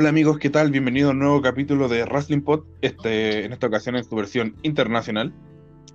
[0.00, 0.70] Hola amigos, ¿qué tal?
[0.70, 4.54] Bienvenido a un nuevo capítulo de Wrestling Pod, este, en esta ocasión en su versión
[4.62, 5.34] internacional.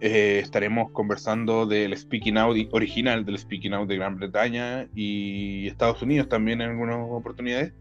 [0.02, 6.02] Eh, estaremos conversando del Speaking Out original, del Speaking Out de Gran Bretaña y Estados
[6.02, 7.72] Unidos también en algunas oportunidades.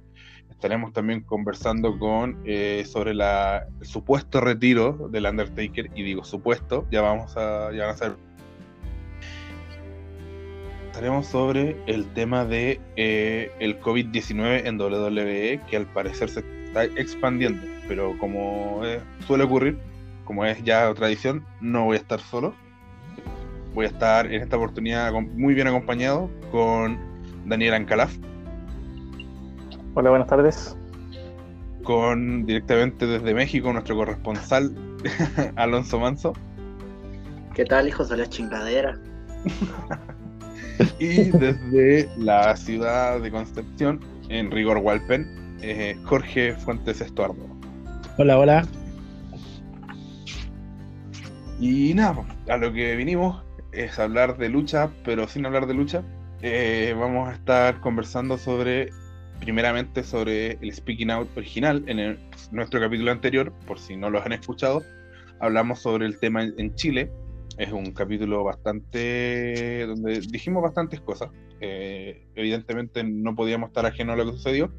[0.49, 6.87] Estaremos también conversando con eh, sobre la, el supuesto retiro del Undertaker, y digo supuesto,
[6.93, 8.17] ya vamos a, ya van a saber
[10.93, 16.85] Estaremos sobre el tema de eh, el COVID-19 en WWE, que al parecer se está
[16.85, 18.83] expandiendo, pero como
[19.27, 19.79] suele ocurrir,
[20.27, 22.55] como es ya tradición, no voy a estar solo.
[23.73, 26.99] Voy a estar en esta oportunidad muy bien acompañado con
[27.47, 28.15] Daniel Ancalaf.
[29.95, 30.77] Hola, buenas tardes.
[31.85, 34.77] Con directamente desde México nuestro corresponsal
[35.57, 36.35] Alonso Manso.
[37.55, 38.99] ¿Qué tal, hijos de la chingadera?
[40.99, 45.27] y desde la ciudad de Concepción, en Rigor Walpen,
[45.63, 47.47] eh, Jorge Fuentes Estuardo.
[48.19, 48.67] Hola, hola.
[51.61, 53.43] Y nada, a lo que vinimos
[53.73, 56.03] es hablar de lucha, pero sin hablar de lucha.
[56.43, 58.91] Eh, vamos a estar conversando sobre,
[59.41, 61.85] primeramente, sobre el Speaking Out original.
[61.87, 62.19] En
[62.51, 64.83] nuestro capítulo anterior, por si no los han escuchado,
[65.41, 67.13] hablamos sobre el tema en Chile,
[67.63, 69.87] es un capítulo bastante.
[69.87, 71.31] donde dijimos bastantes cosas.
[71.61, 74.73] Eh, evidentemente no podíamos estar ajeno a lo que sucedió.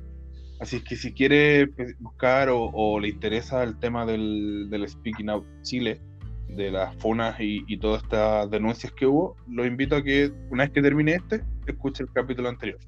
[0.59, 5.99] Así que si quiere buscar o, le interesa el tema del, Speaking Out Chile,
[6.47, 10.71] de las funas y, todas estas denuncias que hubo, lo invito a que una vez
[10.71, 12.79] que termine este, escuche el capítulo anterior.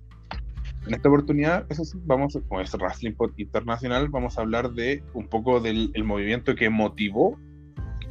[0.88, 5.04] En esta oportunidad, eso sí, vamos, con es Wrestling Pod Internacional, vamos a hablar de
[5.14, 7.40] un poco del movimiento que motivó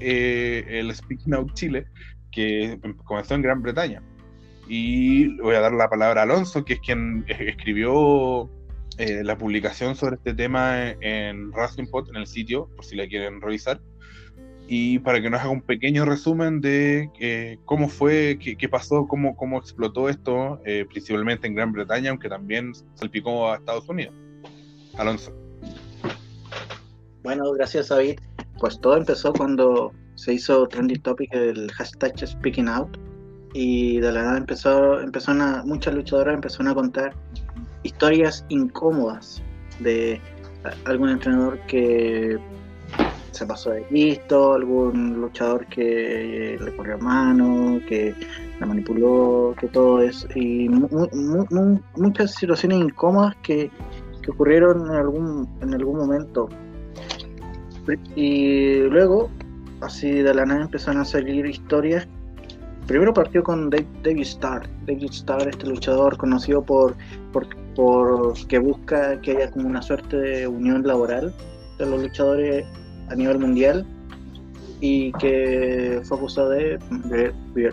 [0.00, 1.86] eh, el Speaking Out Chile,
[2.30, 4.02] que comenzó en Gran Bretaña.
[4.68, 8.50] Y voy a dar la palabra a Alonso, que es quien escribió
[8.98, 13.06] eh, la publicación sobre este tema en Wrestling Pod, en el sitio, por si la
[13.06, 13.80] quieren revisar.
[14.66, 19.36] Y para que nos haga un pequeño resumen de eh, cómo fue, qué, pasó, cómo,
[19.36, 20.58] cómo explotó esto,
[20.88, 24.14] principalmente en Gran Bretaña, aunque también salpicó a Estados Unidos.
[24.96, 25.36] Alonso.
[27.22, 28.18] Bueno, gracias David
[28.58, 32.96] pues todo empezó cuando se hizo trending topic el hashtag Speaking Out.
[33.52, 35.32] Y de la nada empezó, empezó
[35.64, 37.14] muchas luchadoras empezaron a contar
[37.84, 39.42] historias incómodas
[39.78, 40.20] de
[40.86, 42.38] algún entrenador que
[43.30, 48.14] se pasó de listo, algún luchador que le corrió mano, que
[48.60, 53.70] la manipuló, que todo eso, y muchas situaciones incómodas que,
[54.22, 56.48] que ocurrieron en algún, en algún momento
[58.16, 59.30] y luego,
[59.80, 62.06] así de la nada empezaron a salir historias.
[62.86, 64.68] Primero partió con David Starr.
[64.86, 66.94] David Starr, este luchador conocido por,
[67.32, 71.32] por, que busca que haya como una suerte de unión laboral
[71.78, 72.66] de los luchadores
[73.08, 73.86] a nivel mundial
[74.80, 76.78] y que fue acusado de,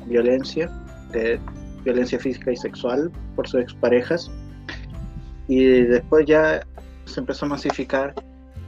[0.07, 0.71] violencia,
[1.11, 1.39] de
[1.83, 4.31] violencia física y sexual por sus exparejas.
[5.49, 6.65] Y después ya
[7.05, 8.15] se empezó a masificar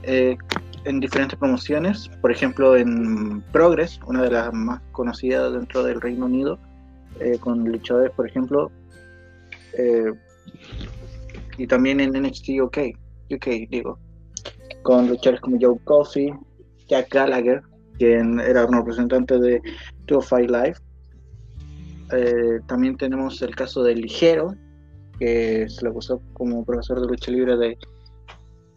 [0.02, 0.36] eh,
[0.84, 6.26] en diferentes promociones, por ejemplo en Progress, una de las más conocidas dentro del Reino
[6.26, 6.58] Unido,
[7.20, 8.70] eh, con luchadores, por ejemplo,
[9.78, 10.12] eh,
[11.56, 12.78] y también en NXT UK,
[13.30, 13.98] UK digo,
[14.82, 16.32] con luchadores como Joe Coffey,
[16.88, 17.62] Jack Gallagher,
[17.98, 19.62] quien era un representante de
[20.06, 20.76] 205 Live.
[22.12, 24.54] Eh, también tenemos el caso de Ligero,
[25.18, 27.78] que se le acusó como profesor de lucha libre de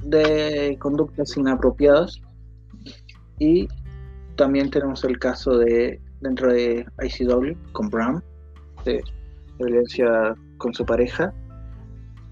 [0.04, 2.22] de conductas inapropiadas.
[3.40, 3.68] Y
[4.36, 8.22] también tenemos el caso de dentro de ICW con Bram
[8.86, 9.04] de
[9.58, 11.34] violencia con su pareja.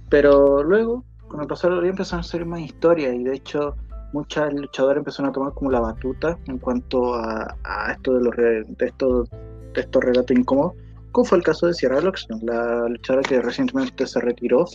[0.10, 3.76] Pero luego con el pasar del día empezaron a ser más historias y de hecho
[4.14, 7.56] muchas luchadoras empezaron a tomar como la batuta en cuanto a,
[7.92, 10.74] esto de los de estos de estos relatos incómodos
[11.12, 14.66] como fue el caso de Sierra Loxton la luchadora que recientemente se retiró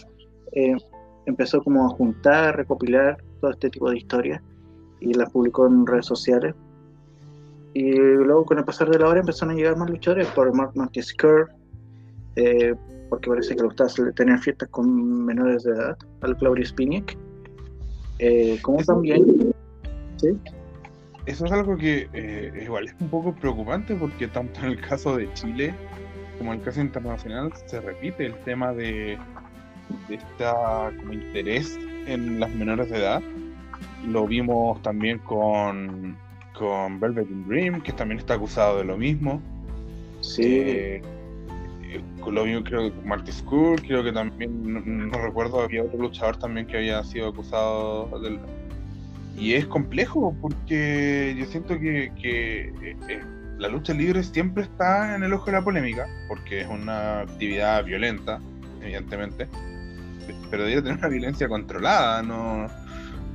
[0.53, 0.75] eh,
[1.27, 4.43] empezó como a juntar, recopilar todo este tipo de historias
[5.01, 6.55] y las publicó en redes sociales.
[7.73, 10.73] Y luego con el pasar de la hora empezaron a llegar más luchadores por Mark
[10.75, 11.15] Marquez
[12.37, 12.75] eh,
[13.09, 17.17] porque parece que le gustaba tener fiestas con menores de edad, al Claudio Spiniak.
[18.19, 19.53] Eh, como también...
[20.17, 20.37] ¿sí?
[21.27, 25.17] Eso es algo que eh, igual es un poco preocupante porque tanto en el caso
[25.17, 25.75] de Chile
[26.39, 29.19] como en el caso internacional se repite el tema de
[30.09, 33.23] de esta como interés en las menores de edad.
[34.07, 36.17] Lo vimos también con,
[36.55, 39.41] con Velvet Dream, que también está acusado de lo mismo.
[40.21, 40.43] Sí.
[40.45, 41.03] Eh,
[41.91, 42.01] eh,
[42.31, 46.67] lo mismo creo que Marty School, creo que también, no, recuerdo, había otro luchador también
[46.67, 48.39] que había sido acusado del...
[49.37, 53.23] Y es complejo porque yo siento que, que eh, eh,
[53.59, 57.85] la lucha libre siempre está en el ojo de la polémica, porque es una actividad
[57.85, 58.41] violenta,
[58.83, 59.49] evidentemente,
[60.51, 62.69] pero debe tener una violencia controlada, no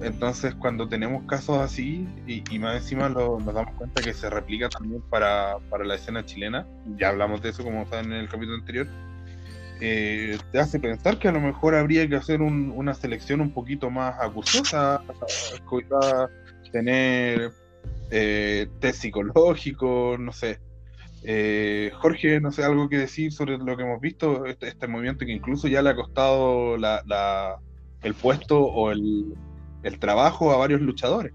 [0.02, 5.02] entonces, cuando tenemos casos así, y, más encima nos damos cuenta que se replica también
[5.10, 8.88] para, la escena chilena, ya hablamos de eso como saben en el capítulo anterior,
[9.80, 13.90] eh, te hace pensar que a lo mejor habría que hacer una selección un poquito
[13.90, 15.02] más acuciosa,
[16.72, 17.52] tener
[18.12, 20.60] eh, test psicológico, no sé.
[21.28, 25.26] Eh, Jorge, no sé, algo que decir sobre lo que hemos visto, este, este movimiento
[25.26, 29.34] que incluso ya le ha costado el puesto o el,
[30.00, 31.34] trabajo a varios luchadores.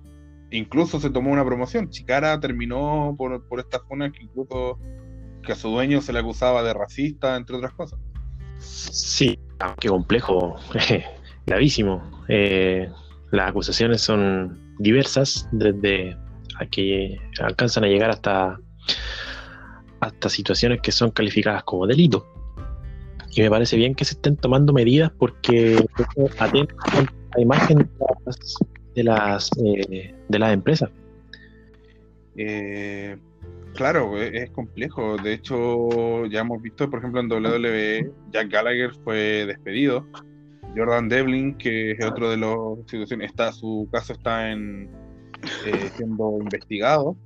[0.53, 1.91] Incluso se tomó una promoción.
[1.91, 4.79] Chicara terminó por, por esta zona que incluso
[5.43, 7.99] que a su dueño se le acusaba de racista, entre otras cosas.
[8.59, 9.39] Sí,
[9.81, 10.57] qué complejo,
[11.47, 12.03] gravísimo.
[12.29, 12.89] Eh,
[13.33, 16.17] las acusaciones son diversas, desde
[16.61, 18.59] a que alcanzan a llegar hasta,
[20.01, 22.27] hasta situaciones que son calificadas como delito.
[23.33, 25.85] Y me parece bien que se estén tomando medidas porque
[26.39, 27.07] atentan
[27.37, 27.87] la imagen de
[28.27, 28.57] las,
[28.95, 30.15] de las, eh,
[30.53, 30.91] empresas.
[32.37, 33.17] Eh,
[33.75, 35.17] claro, e, es, complejo.
[35.17, 40.07] De hecho, ya hemos visto, por ejemplo, en WWE, Jack Gallagher fue despedido.
[40.77, 44.89] Jordan Devlin, que es otro de los situaciones, está, su caso está en,
[45.67, 47.17] eh, siendo investigado.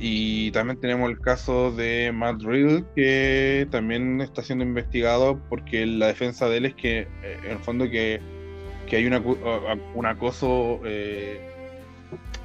[0.00, 6.06] Y también tenemos el caso de Matt Riddle, que también está siendo investigado porque la
[6.06, 8.20] defensa de él es que, en el fondo, que
[8.88, 9.22] que hay una,
[9.94, 11.40] un acoso eh,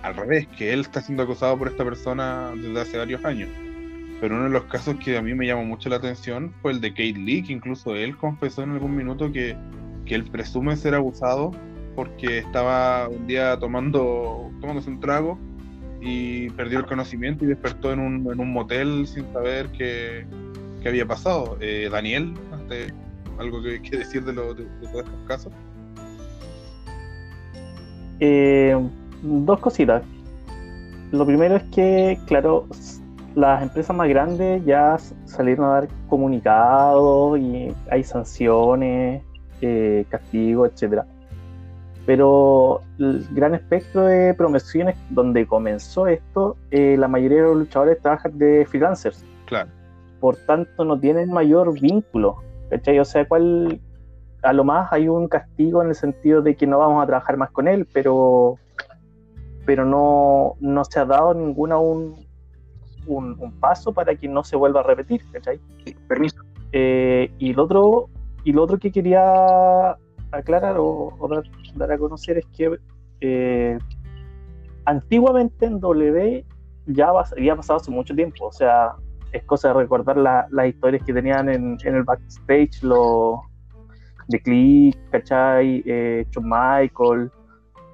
[0.01, 3.49] al revés, que él está siendo acosado por esta persona desde hace varios años.
[4.19, 6.81] Pero uno de los casos que a mí me llamó mucho la atención fue el
[6.81, 9.55] de Kate Lee, que incluso él confesó en algún minuto que,
[10.05, 11.51] que él presume ser abusado
[11.95, 15.37] porque estaba un día tomando tomándose un trago
[16.05, 20.25] y perdió el conocimiento y despertó en un, en un motel sin saber qué,
[20.81, 21.57] qué había pasado.
[21.61, 22.33] Eh, Daniel,
[23.39, 25.53] ¿algo que, decir de, lo, de todos estos casos?
[28.19, 28.77] Eh,
[29.21, 30.03] dos cositas.
[31.11, 32.67] Lo primero es que, claro,
[33.35, 39.21] las empresas más grandes ya salieron a dar comunicados y hay sanciones,
[39.61, 41.05] eh, castigos, etcétera.
[42.05, 48.01] Pero el gran espectro de promociones donde comenzó esto, eh, la mayoría de los luchadores
[48.01, 49.23] trabajan de freelancers.
[49.45, 49.69] Claro.
[50.19, 52.37] Por tanto, no tienen mayor vínculo.
[52.69, 52.99] ¿cachai?
[52.99, 53.79] O sea, ¿cuál,
[54.43, 57.37] a lo más hay un castigo en el sentido de que no vamos a trabajar
[57.37, 58.57] más con él, pero,
[59.65, 62.25] pero no, no se ha dado ninguna un,
[63.07, 65.59] un, paso para que no se vuelva a repetir, ¿cachai?
[66.07, 66.37] permiso.
[66.73, 68.09] Eh, y, lo otro,
[68.43, 69.95] y lo otro que quería
[70.39, 71.15] aclarar o,
[71.75, 72.77] dar, a conocer es que
[73.21, 73.77] eh,
[74.85, 76.45] antiguamente en W
[76.87, 78.93] ya había pasado hace mucho tiempo, o sea,
[79.31, 83.39] es cosa de recordar las historias que tenían en, en el backstage los
[84.27, 85.83] de Click, ¿cachai?
[85.85, 87.31] Eh, John Michael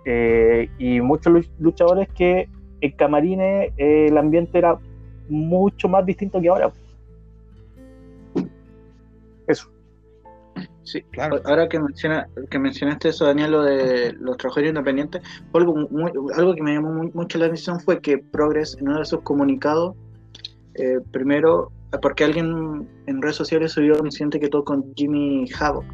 [0.05, 2.49] eh, y muchos luchadores que
[2.81, 4.77] en camarines eh, el ambiente era
[5.27, 6.71] mucho más distinto que ahora.
[9.47, 9.69] Eso.
[10.89, 11.39] Sí, claro.
[11.45, 15.21] Ahora que, menciona, que mencionaste eso, Daniel, lo de los trabajadores independientes,
[15.53, 19.95] algo, que me llamó mucho la atención fue que Progress, en uno de sus comunicados,
[21.11, 25.85] primero, porque alguien en redes sociales subió un incidente que todo con Jimmy Havoc,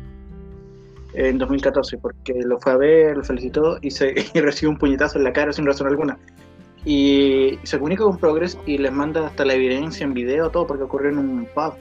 [1.14, 5.18] en 2014, porque lo fue a ver, lo felicitó y, se, y recibió un puñetazo
[5.18, 6.18] en la cara sin razón alguna.
[6.86, 10.84] Y se comunica con Progress y les manda hasta la evidencia en video, todo, porque
[10.84, 11.74] ocurrió en un pub.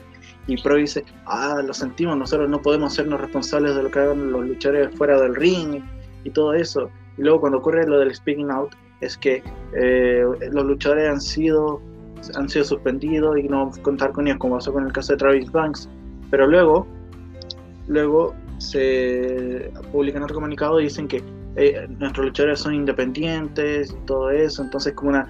[0.47, 4.31] Y Pro dice, ah, lo sentimos, nosotros no podemos hacernos responsables de lo que hagan
[4.31, 5.81] los luchadores fuera del ring
[6.23, 6.89] y todo eso.
[7.17, 11.81] Y luego cuando ocurre lo del speaking out, es que eh, los luchadores han sido,
[12.35, 15.51] han sido suspendidos y no contar con ellos, como pasó con el caso de Travis
[15.51, 15.89] Banks.
[16.29, 16.87] Pero luego,
[17.87, 21.23] luego se publican otro comunicado y dicen que
[21.55, 25.27] eh, nuestros luchadores son independientes y todo eso, entonces como una,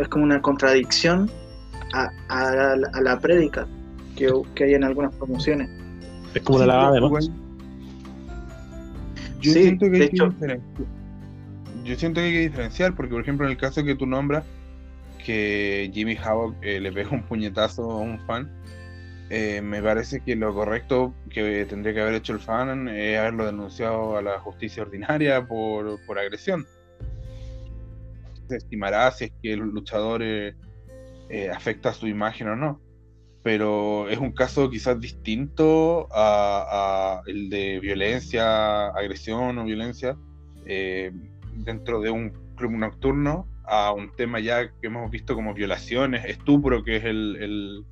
[0.00, 1.30] es como una contradicción
[1.94, 3.66] a, a, la, prédica
[4.18, 5.70] que, que, hay en algunas promociones.
[6.34, 7.00] Es como la lavada
[9.40, 10.60] Yo siento que hay que
[11.84, 14.44] Yo siento que hay que diferenciar, porque por ejemplo en el caso que tú nombras,
[15.24, 18.50] que Jimmy Havoc eh, le pega un puñetazo a un fan,
[19.30, 23.44] eh, me parece que lo correcto que tendría que haber hecho el fan es haberlo
[23.44, 26.66] denunciado a la justicia ordinaria por, por agresión.
[28.48, 30.54] Se estimará si es que el luchador eh,
[31.28, 32.80] eh, afecta su imagen o no.
[33.48, 40.18] Pero es un caso quizás distinto a, el de violencia, agresión o violencia
[40.66, 41.10] eh,
[41.54, 46.84] dentro de un club nocturno a un tema ya que hemos visto como violaciones, estupro,
[46.84, 47.86] que es el,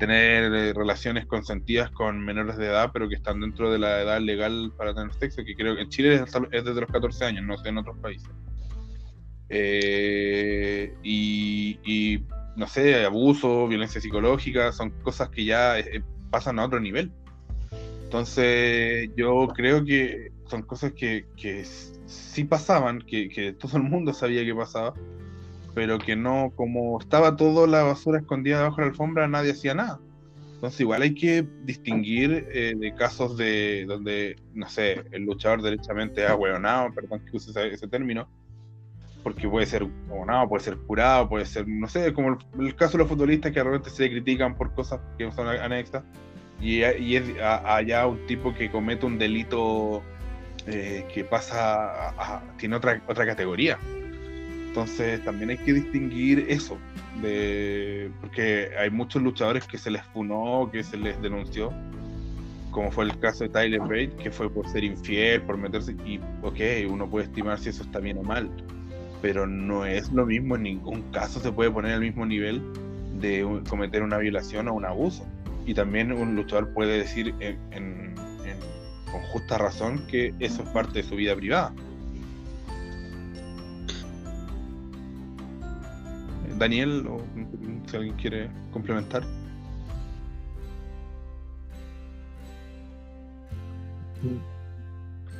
[0.00, 4.72] tener relaciones consentidas con menores de edad, pero que están dentro de la edad legal
[4.76, 7.68] para tener sexo, que creo que en Chile es, desde los 14 años, no sé
[7.68, 8.28] en otros países.
[9.48, 12.24] Eh, y,
[12.56, 17.12] no sé, abuso, violencia psicológica, son cosas que ya eh, pasan a otro nivel.
[18.04, 21.64] Entonces, yo creo que son cosas que, que
[22.10, 24.94] sí pasaban, que, todo el mundo sabía que pasaba,
[25.74, 29.74] pero que no, como estaba toda la basura escondida debajo de la alfombra, nadie hacía
[29.74, 30.00] nada.
[30.54, 36.26] Entonces igual hay que distinguir eh, de casos de donde, no sé, el luchador derechamente
[36.26, 38.28] ha hueonado, perdón que use ese, término,
[39.22, 42.98] porque puede ser hueonado, puede ser curado, puede ser, no sé, como el, caso de
[42.98, 46.04] los futbolistas que realmente se critican por cosas que son anexas,
[46.60, 50.02] y, y es allá un tipo que comete un delito
[50.66, 53.78] eh, que pasa a, tiene otra, otra categoría.
[54.68, 56.78] Entonces también hay que distinguir eso,
[57.20, 61.72] de, porque hay muchos luchadores que se les funó, que se les denunció,
[62.70, 66.20] como fue el caso de Tyler Bate, que fue por ser infiel, por meterse, y
[66.42, 68.48] ok, uno puede estimar si eso está bien o mal,
[69.22, 72.62] pero no es lo mismo, en ningún caso se puede poner al mismo nivel
[73.20, 75.26] de cometer una violación o un abuso.
[75.66, 78.14] Y también un luchador puede decir en
[79.10, 81.72] con justa razón que eso es parte de su vida privada.
[86.58, 87.20] Daniel, o
[87.86, 89.22] si alguien quiere complementar.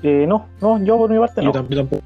[0.03, 1.53] Eh, no, no, yo por mi parte no.
[1.53, 2.03] tampoco.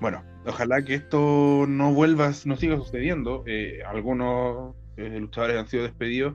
[0.00, 3.42] Bueno, ojalá que esto no vuelva, no siga sucediendo.
[3.46, 6.34] Eh, algunos eh, luchadores han sido despedidos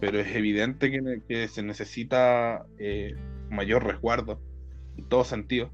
[0.00, 0.90] pero es evidente
[1.26, 3.14] que, se necesita eh,
[3.48, 4.38] mayor resguardo
[4.98, 5.70] en todo sentido.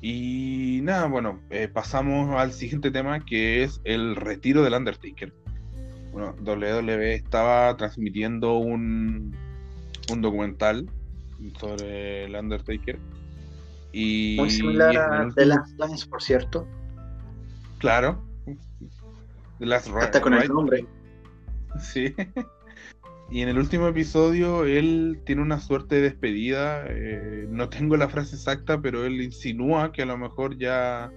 [0.00, 1.40] Y nada, bueno,
[1.72, 5.32] pasamos al siguiente tema que es el retiro del Undertaker.
[6.10, 9.36] Bueno, WWE estaba transmitiendo un
[10.20, 10.88] documental
[11.58, 12.98] sobre el Undertaker.
[13.92, 16.66] Y, Muy similar a The Last Dance, por cierto.
[17.78, 18.22] Claro.
[19.58, 20.86] The Last Hasta con el nombre.
[21.80, 22.14] Sí.
[23.30, 26.86] Y en el último episodio él tiene una suerte de despedida.
[26.88, 31.12] Eh, no tengo la frase exacta, pero él insinúa que a lo mejor ya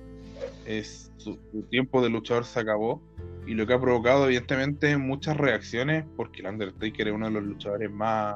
[0.65, 1.37] es su,
[1.69, 3.01] tiempo de luchador se acabó.
[3.47, 7.43] Y lo que ha provocado, evidentemente, muchas reacciones, porque el Undertaker es uno de los
[7.43, 8.35] luchadores más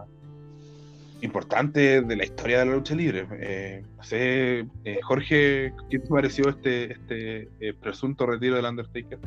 [1.25, 3.27] importantes de la historia de la lucha libre.
[3.33, 9.19] Eh, sé, eh, Jorge, ¿qué te pareció este, este presunto retiro del Undertaker?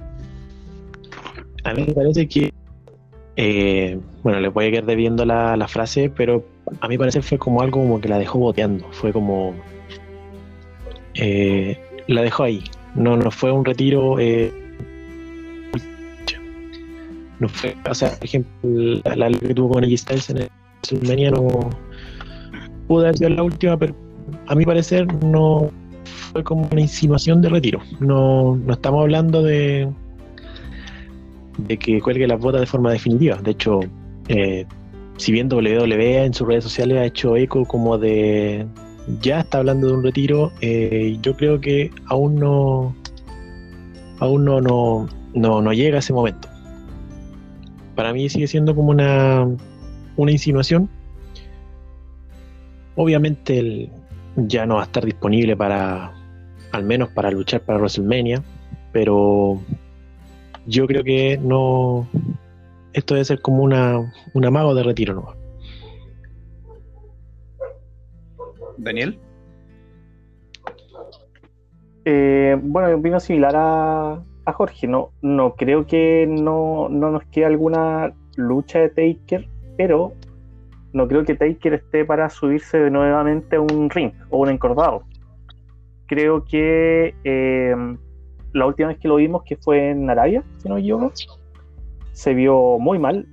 [1.65, 2.53] A mí me parece que
[3.41, 6.45] eh, bueno, le voy a quedar debiendo la, la, frase, pero
[6.81, 8.89] a mi parecer fue como algo como que la dejó boteando.
[8.91, 9.55] Fue como.
[11.15, 11.79] Eh,
[12.09, 12.65] la dejó ahí.
[12.97, 14.19] No, no fue un retiro.
[14.19, 14.53] Eh,
[17.39, 18.51] no fue, o sea, por ejemplo,
[19.05, 20.51] la, la que tuvo con AJ Styles en el
[20.83, 21.71] WrestleMania no
[22.89, 23.95] pudo haber sido la última, pero
[24.47, 25.71] a mi parecer no
[26.33, 27.81] fue como una insinuación de retiro.
[28.01, 29.89] No, no estamos hablando de
[31.59, 33.37] de que cuelgue las botas de forma definitiva.
[33.37, 33.81] De hecho,
[34.29, 34.65] eh,
[35.17, 38.67] si bien WWE en sus redes sociales ha hecho eco como de
[39.21, 42.95] ya está hablando de un retiro, eh, yo creo que aún no
[44.21, 46.49] aún no, no, no, llega ese momento.
[47.95, 49.47] Para mí sigue siendo como una,
[50.17, 50.89] una insinuación.
[53.01, 53.91] Obviamente él
[54.35, 56.13] ya no va a estar disponible para,
[56.73, 58.43] al menos para luchar para WrestleMania,
[58.91, 59.61] pero
[60.67, 62.09] yo creo que no.
[62.93, 65.33] Esto debe ser como una, un amago de retiro, ¿no?
[68.79, 69.17] Daniel.
[72.05, 74.89] Eh, bueno, opino similar a, a, Jorge.
[74.89, 80.15] No, no creo que no, no nos quede alguna lucha de Taker, pero
[80.93, 85.03] no creo que Taker esté para subirse nuevamente a un ring o un encordado.
[86.07, 87.77] Creo que eh,
[88.53, 91.13] la última vez que lo vimos, que fue en Arabia, si no me equivoco,
[92.13, 93.27] se vio muy mal.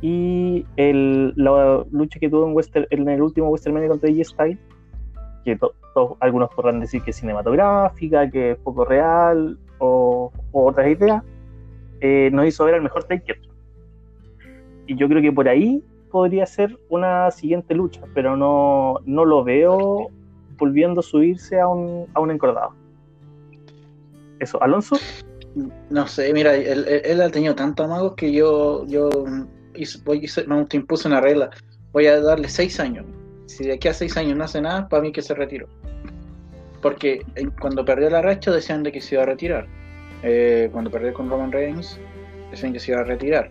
[0.00, 4.58] Y la lucha que tuvo en, Western, en el último WrestleMania contra AJ Styles,
[5.44, 5.58] que
[6.18, 11.22] algunos podrán decir que es cinematográfica, que es poco real, o, otras ideas,
[12.00, 13.38] eh, nos hizo ver el mejor Taker.
[14.88, 19.42] Y yo creo que por ahí podría ser una siguiente lucha, pero no, no lo
[19.42, 20.08] veo
[20.58, 22.74] volviendo a subirse a un, a un encordado.
[24.38, 24.96] Eso, Alonso.
[25.90, 29.08] No sé, mira, él, él- ha tenido tantos amagos que yo, yo
[29.74, 31.50] hice, voy, hice- me impuse una regla.
[31.92, 33.04] Voy a darle seis años.
[33.46, 35.66] Si de aquí a seis años no hace nada, para mí que se retiró.
[36.80, 39.66] Porque eh, cuando perdió la racha decían de que se iba a retirar.
[40.22, 41.98] Eh, cuando perdió con Roman Reigns,
[42.50, 43.50] decían que se iba a retirar.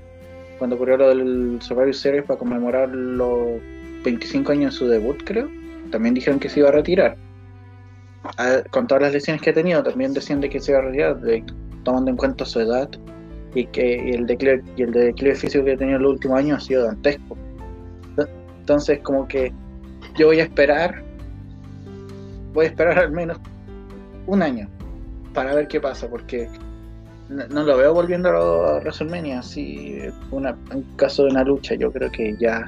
[0.61, 3.59] Cuando ocurrió lo del Survivor Series para conmemorar los
[4.03, 5.49] 25 años de su debut, creo,
[5.89, 7.17] también dijeron que se iba a retirar.
[8.37, 10.83] Ah, con todas las lesiones que ha tenido, también decían de que se iba a
[10.83, 11.17] retirar,
[11.83, 12.87] tomando en cuenta su edad
[13.55, 16.67] y que el declive el declive físico que ha tenido en los últimos años ha
[16.67, 17.35] sido dantesco.
[18.59, 19.51] Entonces, como que
[20.15, 21.01] yo voy a esperar,
[22.53, 23.39] voy a esperar al menos
[24.27, 24.69] un año
[25.33, 26.47] para ver qué pasa, porque
[27.31, 30.00] no, lo veo volviendo a WrestleMania, así
[30.31, 32.67] una, un caso de una lucha, yo creo que ya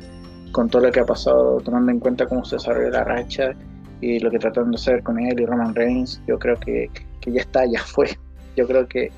[0.52, 3.54] con todo lo que ha pasado, tomando en cuenta cómo se desarrolló la racha
[4.02, 6.90] y lo que trataron de hacer con él y Roman Reigns, yo creo que,
[7.22, 8.08] que ya está, ya fue.
[8.56, 9.12] Yo creo que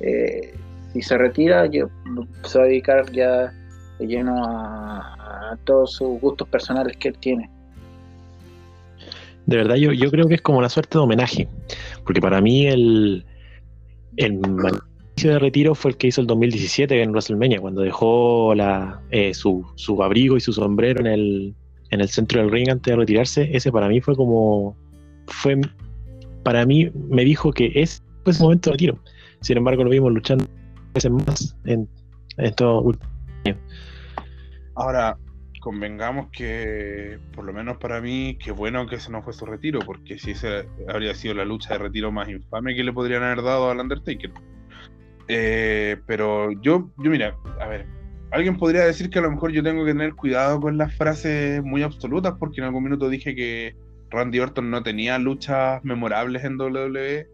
[0.00, 0.54] eh,
[0.92, 1.88] si se retira, yo,
[2.44, 3.52] se va a dedicar ya
[3.98, 7.50] de lleno a, todos sus gustos personales que él tiene.
[9.46, 11.48] De verdad, yo, yo creo que es como una suerte de homenaje.
[12.04, 13.24] Porque para mí el,
[15.28, 19.66] de retiro fue el que hizo el 2017 en WrestleMania, cuando dejó la, eh, su,
[19.74, 21.54] su abrigo y su sombrero en el,
[21.90, 23.50] en el centro del ring antes de retirarse.
[23.52, 24.76] Ese para mí fue como.
[25.26, 25.60] fue
[26.42, 28.98] Para mí me dijo que ese fue ese momento de retiro.
[29.40, 30.44] Sin embargo, lo vimos luchando
[30.94, 31.88] veces más en,
[32.36, 33.10] en estos últimos
[34.74, 35.18] Ahora,
[35.60, 39.80] convengamos que, por lo menos para mí, qué bueno que ese no fue su retiro,
[39.80, 43.42] porque si esa habría sido la lucha de retiro más infame que le podrían haber
[43.42, 44.32] dado al Undertaker.
[45.32, 47.86] Eh, pero yo, yo, mira, a ver,
[48.32, 51.62] alguien podría decir que a lo mejor yo tengo que tener cuidado con las frases
[51.62, 53.76] muy absolutas, porque en algún minuto dije que
[54.10, 57.28] Randy Orton no tenía luchas memorables en WWE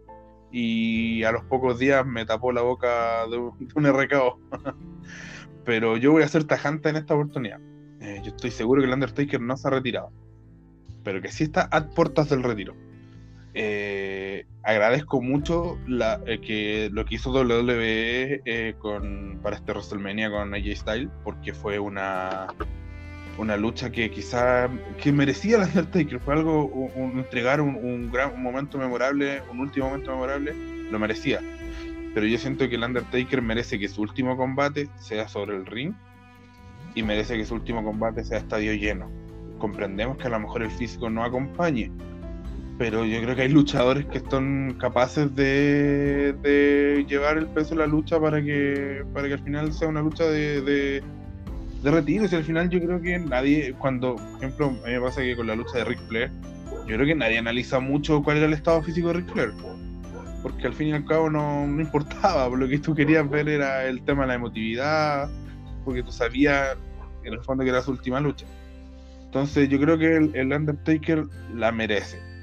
[0.52, 4.40] y a los pocos días me tapó la boca de un, de RKO.
[5.64, 7.60] pero yo voy a ser tajante en esta oportunidad.
[8.02, 10.12] Eh, yo estoy seguro que el Undertaker no se ha retirado,
[11.02, 12.74] pero que sí está a puertas del retiro.
[13.58, 20.30] Eh, agradezco mucho la, eh, que lo que hizo WWE eh, con, para este WrestleMania
[20.30, 22.48] con AJ Styles, porque fue una,
[23.38, 24.68] una lucha que quizá
[25.02, 26.20] que merecía el Undertaker.
[26.20, 30.52] Fue algo, entregar un, un gran un momento memorable, un último momento memorable,
[30.90, 31.40] lo merecía.
[32.12, 35.94] Pero yo siento que el Undertaker merece que su último combate sea sobre el ring
[36.94, 39.10] y merece que su último combate sea estadio lleno.
[39.58, 41.90] Comprendemos que a lo mejor el físico no acompañe,
[42.78, 47.76] pero yo creo que hay luchadores que están capaces de, de llevar el peso de
[47.76, 51.02] la lucha para que, para que al final sea una lucha de, de,
[51.82, 52.26] de retiro.
[52.30, 55.34] Y al final yo creo que nadie, cuando, por ejemplo, a mí me pasa que
[55.34, 56.30] con la lucha de Ric Flair,
[56.86, 59.52] yo creo que nadie analiza mucho cuál era el estado físico de Ric Flair.
[60.42, 63.86] Porque al fin y al cabo no, no importaba, lo que tú querías ver era
[63.86, 65.30] el tema de la emotividad,
[65.84, 66.76] porque tú sabías
[67.24, 68.44] en el fondo que era su última lucha.
[69.24, 72.35] Entonces yo creo que el Undertaker la merece.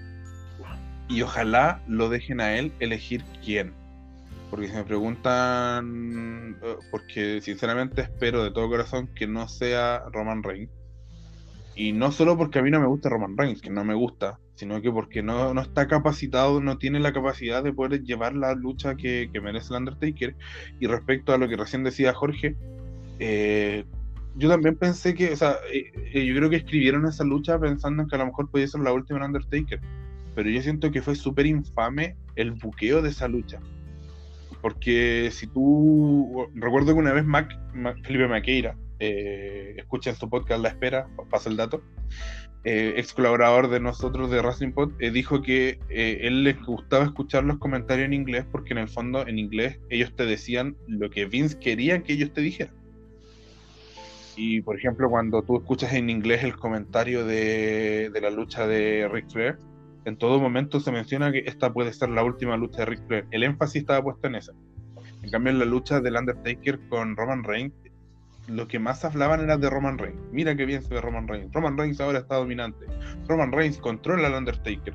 [1.07, 3.73] Y ojalá lo dejen a él elegir quién.
[4.49, 10.43] Porque si me preguntan, eh, porque sinceramente espero de todo corazón que no sea Roman
[10.43, 10.71] Reigns.
[11.75, 14.39] Y no solo porque a mí no me gusta Roman Reigns, que no me gusta,
[14.53, 18.53] sino que porque no, no está capacitado, no tiene la capacidad de poder llevar la
[18.53, 20.35] lucha que, que merece el Undertaker.
[20.79, 22.55] Y respecto a lo que recién decía Jorge,
[23.19, 23.85] eh,
[24.35, 28.09] yo también pensé que, o sea, eh, yo creo que escribieron esa lucha pensando en
[28.09, 29.79] que a lo mejor podía ser la última en Undertaker.
[30.35, 33.59] Pero yo siento que fue súper infame el buqueo de esa lucha.
[34.61, 36.47] Porque si tú.
[36.55, 37.57] Recuerdo que una vez Mac,
[38.03, 41.83] Felipe Maqueira, eh, escucha en su podcast La Espera, paso el dato,
[42.65, 47.03] eh, ex colaborador de nosotros de Wrestling Pod, eh, dijo que eh, él les gustaba
[47.03, 51.09] escuchar los comentarios en inglés porque en el fondo en inglés ellos te decían lo
[51.09, 52.73] que Vince quería que ellos te dijeran.
[54.37, 59.09] Y por ejemplo, cuando tú escuchas en inglés el comentario de, de la lucha de
[59.11, 59.57] Ric Flair,
[60.05, 63.25] en todo momento se menciona que esta puede ser la última lucha de Ric Flair.
[63.31, 64.53] El énfasis estaba puesto en esa.
[65.21, 67.73] En cambio, en la lucha del Undertaker con Roman Reigns,
[68.47, 70.21] lo que más hablaban era de Roman Reigns.
[70.31, 71.53] Mira qué bien se ve Roman Reigns.
[71.53, 72.85] Roman Reigns ahora está dominante.
[73.27, 74.93] Roman Reigns controla al Undertaker.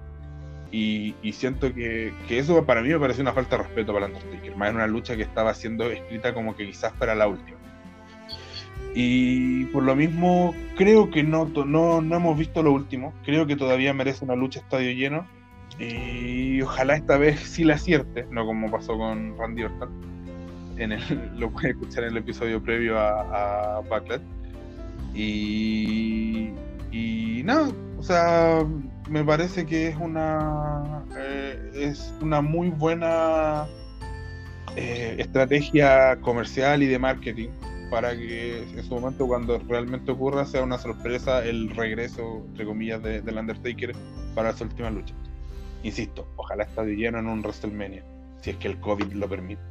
[0.71, 4.57] Y, siento que, eso para mí me parece una falta de respeto para el Undertaker.
[4.57, 7.58] Más en una lucha que estaba siendo escrita como que quizás para la última.
[9.01, 13.15] Y por lo mismo, creo que no, no, no hemos visto lo último.
[13.25, 15.25] Creo que todavía merece una lucha estadio lleno.
[15.79, 19.89] Y ojalá esta vez sí la acierte, no como pasó con Randy Orton.
[20.79, 24.21] En el, lo pueden escuchar en el episodio previo a, a Backlash.
[25.15, 26.51] Y,
[26.91, 28.67] y nada, o sea,
[29.09, 33.69] me parece que es una, eh, es una muy buena
[34.75, 37.51] eh, estrategia comercial y de marketing
[37.91, 43.03] para que en su momento cuando realmente ocurra sea una sorpresa el regreso, entre comillas,
[43.03, 43.93] de, del Undertaker
[44.35, 45.15] para su última lucha.
[45.83, 48.05] Insisto, ojalá esté de lleno en un WrestleMania,
[48.41, 49.63] si es que el COVID lo permite.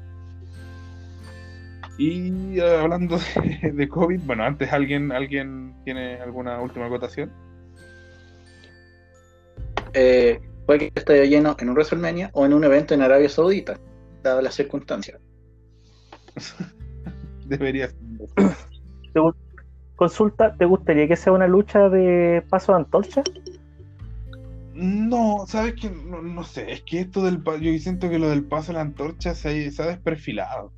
[1.97, 3.19] Y eh, hablando
[3.61, 7.31] de, de, COVID, bueno, antes alguien, alguien tiene alguna última acotación.
[9.93, 13.79] Eh, puede que esté lleno en un WrestleMania o en un evento en Arabia Saudita,
[14.21, 15.19] dadas las circunstancias.
[17.47, 17.89] Debería
[19.95, 23.23] Consulta, ¿te gustaría que sea una lucha de paso de antorcha?
[24.75, 28.43] No, sabes que no, no, sé, es que esto del yo siento que lo del
[28.43, 30.71] paso de la antorcha se ha, se ha desperfilado.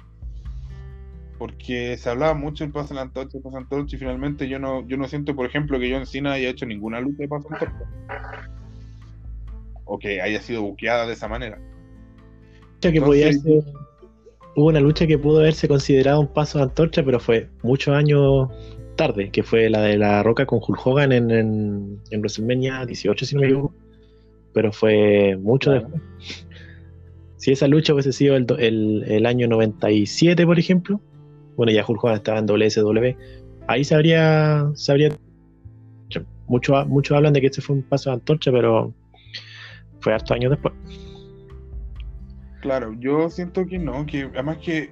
[1.37, 3.99] Porque se hablaba mucho del paso de la antorcha, el paso de la antorcha, y
[3.99, 7.01] finalmente yo no, yo no siento, por ejemplo, que yo en Cena haya hecho ninguna
[7.01, 8.49] lucha de paso de antorcha.
[9.83, 11.57] O que haya sido buqueada de esa manera.
[12.79, 13.63] que Entonces, podía ser
[14.59, 18.49] hubo una lucha que pudo haberse considerado un paso de antorcha, pero fue muchos años
[18.97, 23.25] tarde, que fue la de la Roca con Hulk Hogan en, en, en WrestleMania 18,
[23.25, 23.73] si no me equivoco.
[24.53, 25.87] Pero fue mucho claro.
[25.87, 26.47] después.
[27.37, 30.99] Si esa lucha hubiese sido el, el, el, año 97, por ejemplo,
[31.55, 33.15] bueno, ya Hulk Hogan estaba en WSW,
[33.67, 35.09] ahí se habría, se habría
[36.47, 38.93] muchos mucho hablan de que este fue un paso de antorcha, pero
[40.01, 40.73] fue harto años después.
[42.61, 44.91] Claro, yo siento que no, que además que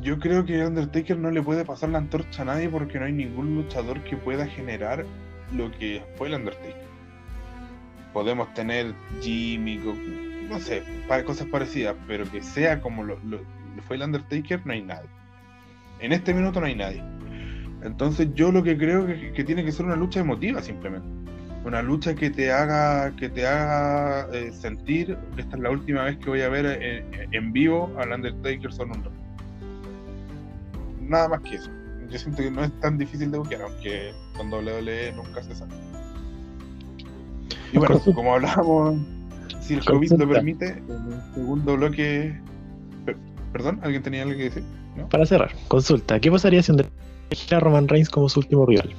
[0.00, 3.12] yo creo que Undertaker no le puede pasar la antorcha a nadie porque no hay
[3.12, 5.04] ningún luchador que pueda generar
[5.52, 6.88] lo que fue el Undertaker.
[8.12, 9.80] Podemos tener Jimmy,
[10.48, 10.82] no sé,
[11.26, 13.18] cosas parecidas, pero que sea como lo,
[13.86, 15.08] fue el Undertaker, no hay nadie.
[15.98, 17.02] En este minuto no hay nadie.
[17.82, 21.19] Entonces yo lo que creo que, que tiene que ser una lucha emotiva simplemente
[21.64, 26.04] una lucha que te haga que te haga eh, sentir que esta es la última
[26.04, 29.04] vez que voy a ver en, en vivo al Undertaker son un
[31.00, 31.70] nada más que eso.
[32.08, 35.72] Yo siento que no es tan difícil de buscar aunque con WWE nunca se sabe.
[37.72, 38.98] Y bueno como hablábamos
[39.60, 42.36] si el COVID lo permite en el segundo bloque
[43.52, 44.64] perdón alguien tenía algo que decir
[44.96, 45.08] ¿No?
[45.08, 48.90] para cerrar consulta ¿qué pasaría si Undertaker a Roman Reigns como su último rival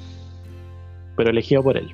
[1.17, 1.93] pero elegido por él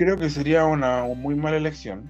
[0.00, 2.08] creo que sería una muy mala elección.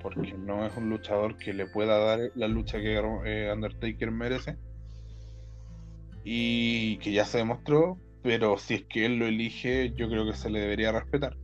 [0.00, 4.56] Porque no es un luchador que le pueda dar la lucha que eh, Undertaker merece.
[6.22, 7.98] Y que ya se demostró.
[8.22, 11.36] Pero si es que él lo elige, yo creo que se le debería respetar.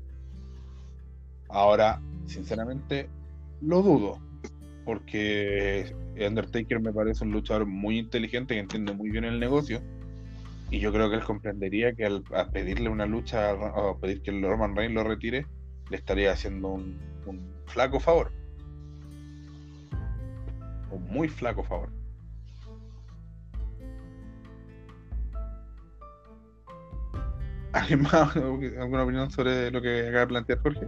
[1.48, 3.10] Ahora, sinceramente,
[3.60, 4.20] lo dudo.
[4.84, 9.82] Porque Undertaker me parece un luchador muy inteligente que entiende muy bien el negocio
[10.70, 14.30] y yo creo que él comprendería que al a pedirle una lucha, a pedir que
[14.30, 15.46] el Roman Reigns lo retire,
[15.90, 18.32] le estaría haciendo un, un flaco favor.
[20.90, 21.90] Un muy flaco favor.
[27.72, 28.36] ¿Alguien más?
[28.36, 30.86] ¿Alguna opinión sobre lo que acaba de plantear Jorge?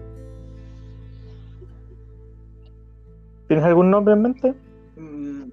[3.49, 4.55] ¿Tienes algún nombre en mente?
[4.97, 5.51] Mm,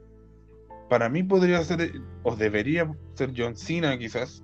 [0.90, 1.92] para mí podría ser,
[2.24, 4.44] o debería ser John Cena quizás.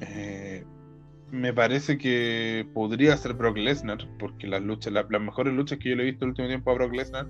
[0.00, 0.64] Eh,
[1.30, 5.90] me parece que podría ser Brock Lesnar, porque las luchas, la, las mejores luchas que
[5.90, 7.26] yo le he visto el último tiempo a Brock Lesnar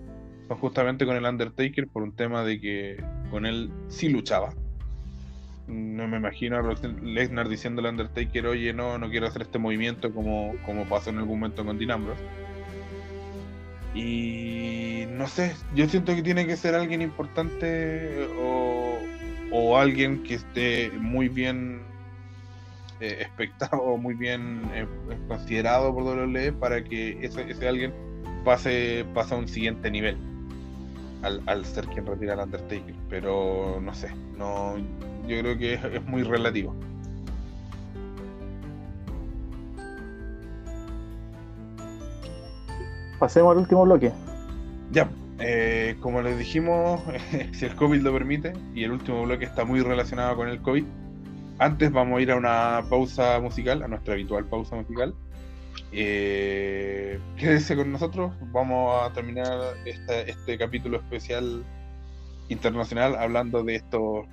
[0.49, 4.55] son justamente con el Undertaker por un tema de que con él sí luchaba.
[5.69, 10.13] No me imagino a Lesnar diciendo al Undertaker, oye, no, no quiero hacer este movimiento
[10.13, 12.23] como, como pasó en algún momento con Dean Ambrose.
[13.95, 18.92] Y no sé, yo siento que tiene que ser alguien importante o,
[19.53, 21.83] o alguien que esté muy bien
[23.01, 24.87] eh, expectado o muy bien eh,
[25.29, 27.93] considerado por WWE para que ese, ese alguien
[28.45, 30.17] pase, pase a un siguiente nivel
[31.23, 32.95] al, al, ser quien retira al Undertaker.
[33.09, 34.77] Pero no sé, no,
[35.29, 36.75] yo creo que es, es muy relativo.
[43.23, 44.11] pasemos al último bloque.
[44.91, 45.09] Ya,
[45.43, 47.01] eh, como les dijimos,
[47.53, 50.85] si el COVID lo permite, y el último bloque está muy relacionado con el COVID,
[51.59, 55.15] antes vamos a ir a una pausa musical, a nuestra habitual pausa musical.
[55.93, 61.65] Eh, quédese con nosotros, vamos a terminar este, este capítulo especial
[62.49, 64.27] internacional hablando de estos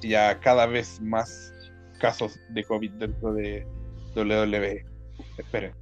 [0.00, 1.52] ya cada vez más
[1.98, 3.66] casos de COVID dentro de
[4.16, 4.84] WWE.
[5.38, 5.72] Esperen.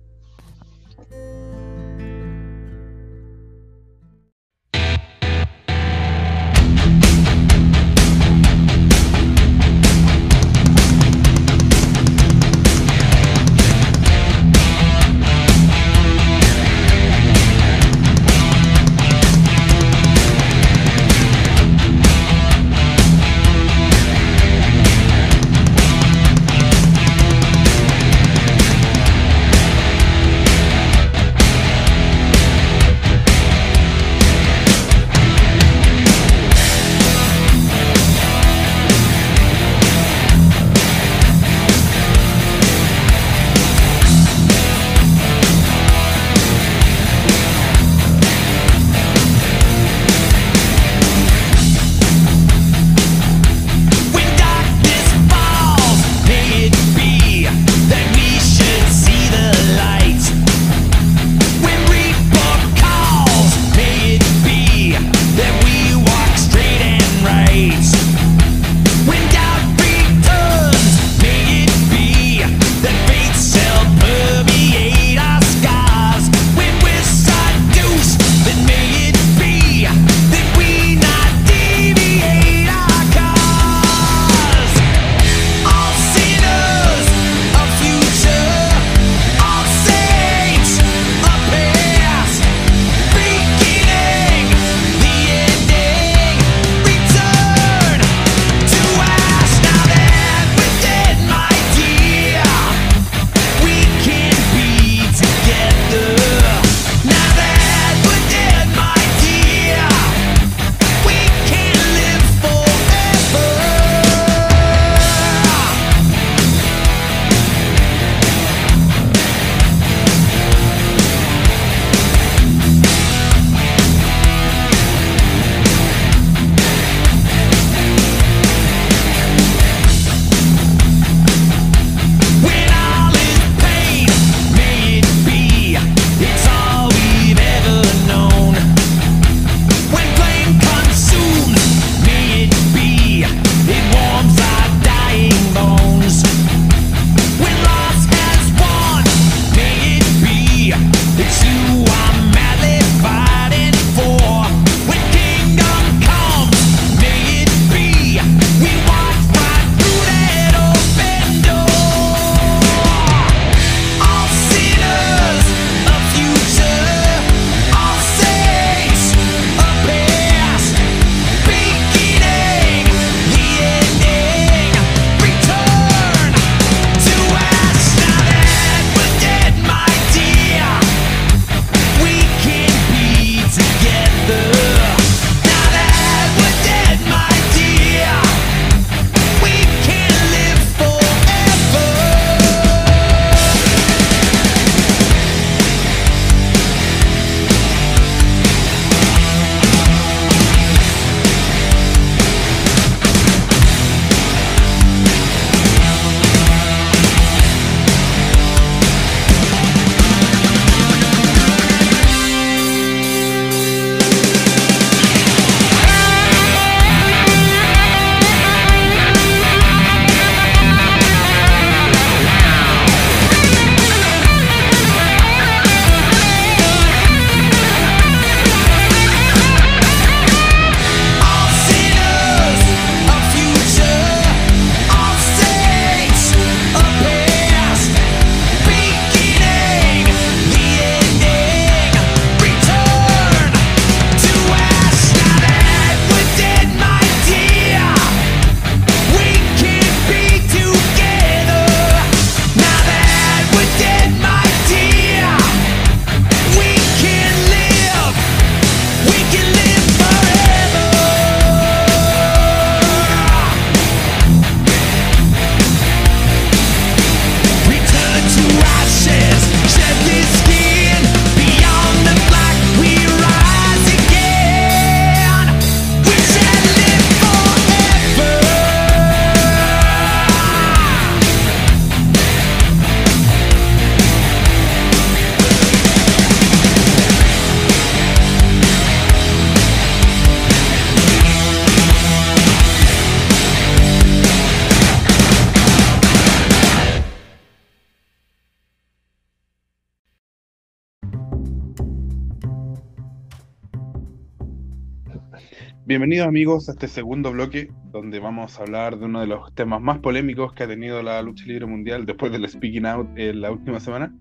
[305.91, 309.81] Bienvenidos amigos a este segundo bloque donde vamos a hablar de uno de los temas
[309.81, 313.51] más polémicos que ha tenido la lucha libre mundial después del Speaking Out en la
[313.51, 314.15] última semana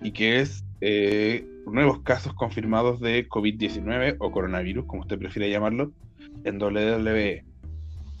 [0.00, 5.90] y que es eh, nuevos casos confirmados de COVID-19 o coronavirus, como usted prefiere llamarlo,
[6.44, 7.44] en WWE.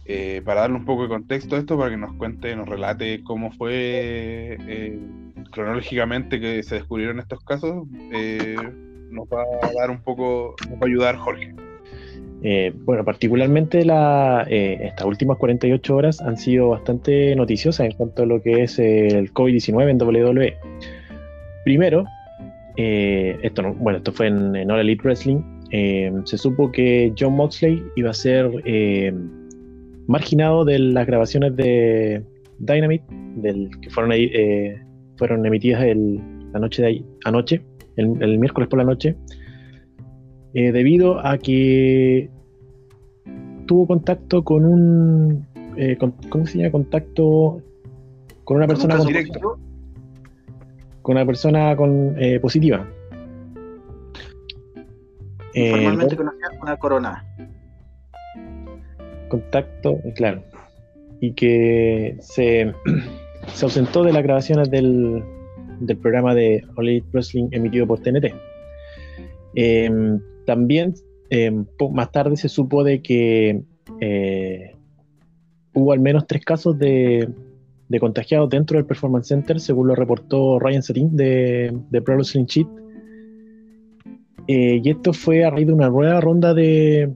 [0.06, 3.22] Eh, para darle un poco de contexto a esto, para que nos cuente, nos relate
[3.22, 4.98] cómo fue eh,
[5.52, 10.86] cronológicamente que se descubrieron estos casos, nos va a dar un poco, nos va a
[10.86, 11.54] ayudar Jorge.
[12.42, 18.22] Eh, bueno, particularmente la, eh, estas últimas 48 horas han sido bastante noticiosas en cuanto
[18.22, 20.56] a lo que es el COVID-19 en WWE.
[21.64, 22.04] Primero,
[22.76, 25.42] eh, esto no, bueno, esto fue en, en All Elite Wrestling,
[26.24, 28.48] se supo que John Moxley iba a ser
[30.06, 32.22] marginado de las grabaciones de
[32.58, 33.04] Dynamite,
[33.36, 34.12] del, que fueron,
[35.16, 36.20] fueron emitidas el,
[36.54, 37.60] de anoche,
[37.96, 39.14] el miércoles por la noche,
[40.58, 42.28] eh, debido a que
[43.66, 45.46] tuvo contacto con un.
[45.76, 45.96] Eh,
[46.28, 46.72] ¿Cómo se llama?
[46.72, 47.62] Contacto
[48.42, 49.58] con una persona con, directo.
[51.00, 52.84] con una persona con eh, positiva.
[55.54, 57.24] Formalmente conocida como una corona.
[59.28, 60.42] Contacto, claro.
[61.20, 62.74] Y que se,
[63.46, 65.22] se ausentó de las grabaciones del,
[65.78, 68.34] del programa de All Wrestling emitido por TNT.
[69.54, 70.18] Eh,
[70.48, 70.94] también
[71.28, 71.52] eh,
[71.90, 73.64] más tarde se supo de que
[74.00, 74.72] eh,
[75.74, 77.28] hubo al menos tres casos de,
[78.00, 82.66] contagiados dentro del Performance Center, según lo reportó Ryan Satin de, de Pro Wrestling Cheat.
[84.46, 87.12] Eh, y esto fue a raíz de una nueva ronda de,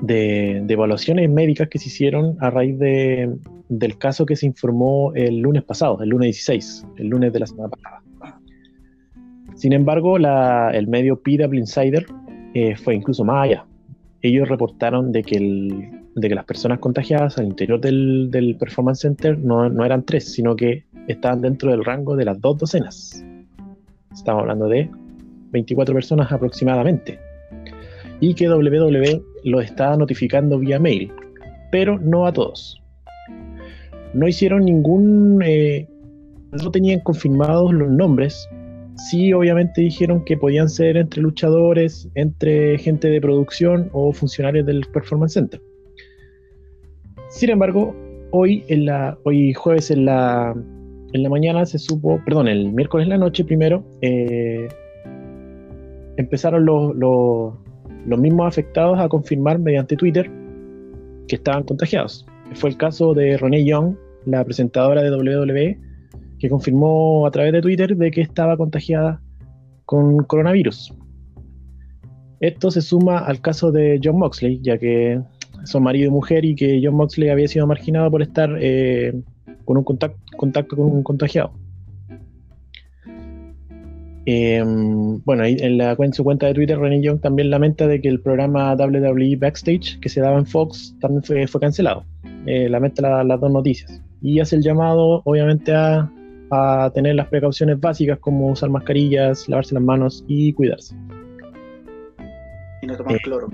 [0.00, 5.64] de, evaluaciones médicas que se hicieron a raíz del caso que se informó el lunes
[5.64, 8.02] pasado, el lunes 16, el lunes de la semana pasada.
[9.56, 12.06] Sin embargo, el medio PW Insider
[12.58, 13.66] eh, fue incluso más allá.
[14.22, 15.38] Ellos reportaron de que,
[16.14, 20.56] de que las personas contagiadas al interior del, Performance Center no, no, eran tres, sino
[20.56, 23.22] que estaban dentro del rango de las dos docenas.
[24.10, 24.88] Estamos hablando de
[25.50, 27.20] 24 personas aproximadamente.
[28.20, 31.12] Y que WWE lo estaba notificando vía mail,
[31.70, 32.82] pero no a todos.
[34.14, 35.42] No hicieron ningún...
[35.44, 35.86] Eh,
[36.52, 38.48] no tenían confirmados los nombres
[38.96, 44.84] sí obviamente dijeron que podían ser entre luchadores, entre gente de producción o funcionarios del
[44.92, 45.60] Performance Center.
[47.28, 47.94] Sin embargo,
[48.30, 50.54] hoy, en la, hoy jueves en la,
[51.12, 54.68] en la mañana se supo, perdón, el miércoles en la noche primero, eh,
[56.16, 57.54] empezaron los, los,
[58.06, 60.30] los mismos afectados a confirmar mediante Twitter
[61.28, 62.26] que estaban contagiados.
[62.54, 65.78] Fue el caso de Renee Young, la presentadora de WWE,
[66.38, 69.20] que confirmó a través de Twitter de que estaba contagiada
[69.84, 70.94] con coronavirus.
[72.40, 75.20] Esto se suma al caso de John Moxley, ya que
[75.64, 79.14] son marido y mujer y que John Moxley había sido marginado por estar eh,
[79.64, 81.52] con un contacto, con un contagiado.
[84.28, 88.20] Em, bueno, en, la, su cuenta de Twitter, René Young también lamenta de que el
[88.20, 92.04] programa WWE Backstage que se daba en Fox también fue, cancelado.
[92.46, 94.02] Eh, lamenta las dos noticias.
[94.20, 96.10] Y hace el llamado, obviamente, a,
[96.50, 100.94] a tener las precauciones básicas como usar mascarillas, lavarse las manos y cuidarse.
[102.82, 103.48] Y no tomar eh, cloro.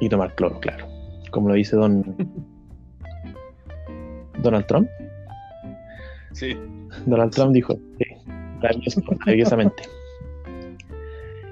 [0.00, 0.86] Y tomar cloro, claro.
[1.30, 2.16] Como lo dice don
[4.42, 4.88] Donald Trump.
[6.32, 6.56] Sí.
[7.06, 8.04] Donald Trump dijo, sí,
[9.20, 9.82] maravilosamente.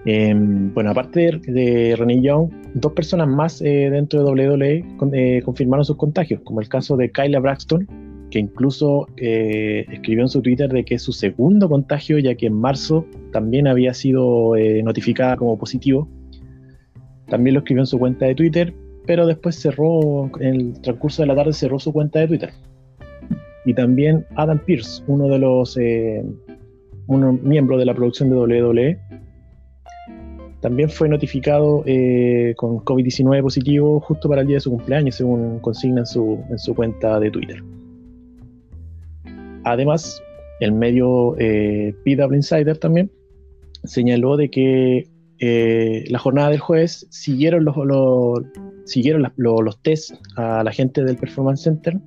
[0.05, 5.85] Em, bueno, aparte de, René Young, dos personas más eh, dentro de WWE eh, confirmaron
[5.85, 7.87] sus contagios, como el caso de Kyla Braxton,
[8.33, 12.47] que incluso eh, escribió en su Twitter de que es su segundo contagio, ya que
[12.47, 16.09] en marzo también había sido eh, notificada como positivo.
[17.29, 18.75] También lo escribió en su cuenta de Twitter,
[19.07, 22.51] pero después cerró, en el transcurso de la tarde cerró su cuenta de Twitter.
[23.67, 26.25] Y también Adam Pierce, uno de los eh,
[27.07, 28.99] miembros de la producción de WWE,
[30.61, 31.83] también fue notificado
[32.57, 36.59] con COVID-19 positivo justo para el día de su cumpleaños, según consigna en su, en
[36.59, 37.63] su cuenta de Twitter.
[39.65, 40.23] Además,
[40.61, 43.11] el medio eh, PW Insider también
[43.85, 45.09] señaló de que
[45.45, 47.75] eh, la jornada del jueves siguieron los,
[48.85, 51.99] siguieron los test a la gente del Performance Center,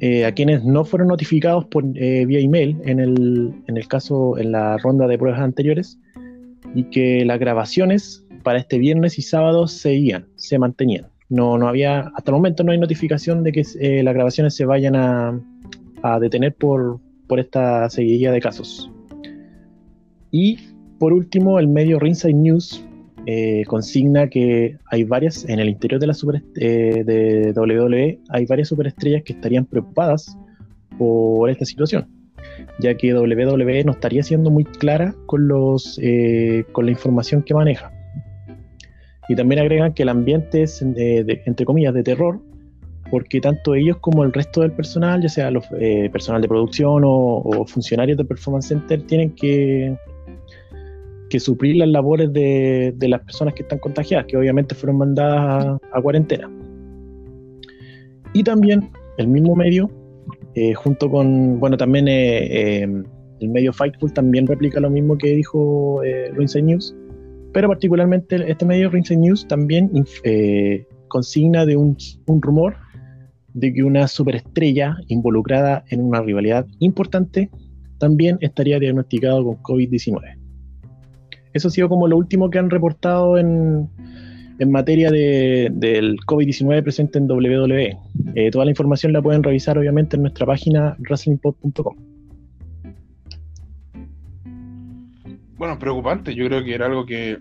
[0.00, 4.38] eh, a quienes no fueron notificados por eh, vía email en el, en el caso,
[4.38, 5.98] en la ronda de pruebas anteriores,
[6.74, 11.08] y que las grabaciones para este viernes y sábado seguían, se mantenían.
[11.28, 14.96] No, no había, hasta el momento no hay notificación de que las grabaciones se vayan
[14.96, 15.38] a,
[16.04, 17.00] a detener por,
[17.36, 18.90] esta seguidilla de casos.
[20.30, 20.58] Y
[21.00, 22.84] por último, el medio Ringside News
[23.26, 28.46] eh, consigna que hay varias, en el interior de la super, eh, de WWE, hay
[28.46, 30.36] varias superestrellas que estarían preocupadas
[30.98, 32.06] por esta situación,
[32.78, 37.54] ya que WWE no estaría siendo muy clara con, los, eh, con la información que
[37.54, 37.90] maneja.
[39.30, 42.42] Y también agregan que el ambiente es, entre comillas, de terror,
[43.10, 45.64] porque tanto ellos como el resto del personal, ya sea los
[46.12, 49.96] personal de producción o, o funcionarios del Performance Center, tienen que
[51.28, 56.00] que suplir las labores de, las personas que están contagiadas, que obviamente fueron mandadas a,
[56.00, 56.48] cuarentena.
[58.32, 59.90] Y también el mismo medio,
[60.54, 63.02] eh, junto con, bueno, también eh, eh,
[63.40, 66.32] el medio Fightful también replica lo mismo que dijo eh,
[66.62, 66.94] News,
[67.52, 69.90] pero particularmente este medio Ringside News también
[71.08, 71.96] consigna de un,
[72.26, 72.76] un rumor
[73.54, 77.50] de que una superestrella involucrada en una rivalidad importante
[77.98, 80.36] también estaría diagnosticado con COVID-19.
[81.52, 83.88] Eso ha sido como lo último que han reportado en,
[84.58, 87.96] en materia de, del COVID-19 presente en WWE.
[88.34, 91.96] Eh, toda la información la pueden revisar obviamente en nuestra página wrestlingpod.com.
[95.56, 97.38] Bueno, preocupante, yo creo que era algo que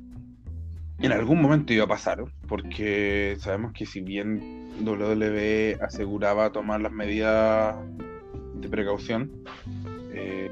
[0.99, 6.91] en algún momento iba a pasar, porque sabemos que si bien WWE aseguraba tomar las
[6.91, 7.75] medidas
[8.55, 9.31] de precaución,
[10.13, 10.51] eh,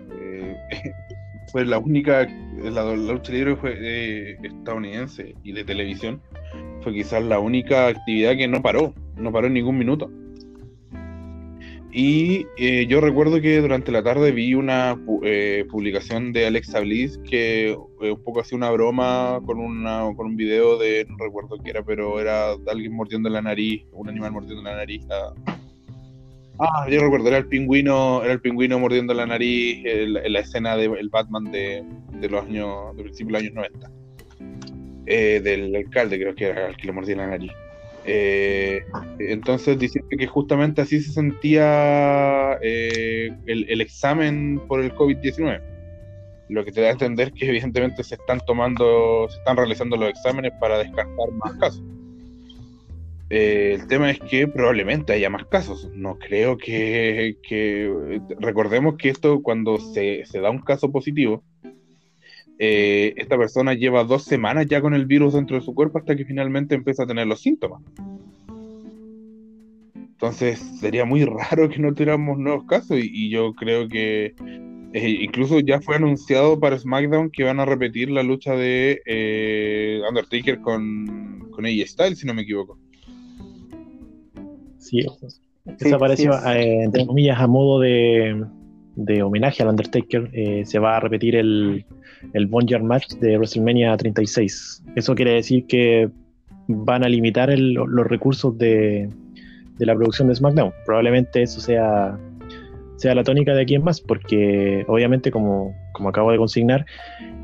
[1.51, 2.27] fue la única,
[2.57, 6.21] la, lucha libre fue, eh, estadounidense y de televisión,
[6.81, 10.09] fue quizás la única actividad que no paró, no paró en ningún minuto.
[11.93, 17.19] Y eh, yo recuerdo que durante la tarde vi una eh, publicación de Alexa Bliss
[17.29, 21.71] que un poco hacía una broma con, una, con un video de, no recuerdo qué
[21.71, 25.05] era, pero era alguien mordiendo la nariz, un animal mordiendo la nariz
[26.63, 30.77] Ah, yo recuerdo, era el pingüino, era el pingüino mordiendo la nariz en la escena
[30.77, 31.83] del Batman de,
[32.29, 33.91] los años, de principios de los años 90.
[35.07, 37.51] Eh, del alcalde, creo que era el que le mordía la nariz.
[38.05, 38.81] Eh,
[39.19, 45.61] entonces diciendo que justamente así se sentía eh, el, examen por el COVID-19.
[46.49, 50.09] Lo que te da a entender que evidentemente se están tomando, se están realizando los
[50.09, 51.83] exámenes para descartar más casos.
[53.33, 55.89] Eh, el tema es que probablemente haya más casos.
[55.93, 57.37] No creo que,
[58.41, 61.41] recordemos que esto cuando se, da un caso positivo,
[62.64, 66.16] eh, esta persona lleva dos semanas ya con el virus dentro de su cuerpo hasta
[66.16, 67.82] que finalmente empieza a tener los síntomas.
[69.95, 74.36] Entonces sería muy raro que no tuviéramos nuevos casos y, yo creo que
[74.93, 80.62] eh, incluso ya fue anunciado para SmackDown que van a repetir la lucha de Undertaker
[80.62, 82.78] con, con AJ Styles, si no me equivoco.
[84.78, 85.05] Sí,
[85.80, 88.43] eso apareció, eh, entre comillas, a modo de,
[89.24, 90.30] homenaje al Undertaker.
[90.34, 91.86] Eh, se va a repetir el,
[92.34, 94.84] el Boneyard Match de WrestleMania 36.
[94.95, 96.09] Eso quiere decir que
[96.67, 99.09] van a limitar los recursos de,
[99.80, 100.74] la producción de SmackDown.
[100.86, 102.17] Probablemente eso sea,
[102.97, 106.86] sea la tónica de aquí en más, porque obviamente, como, como acabo de consignar,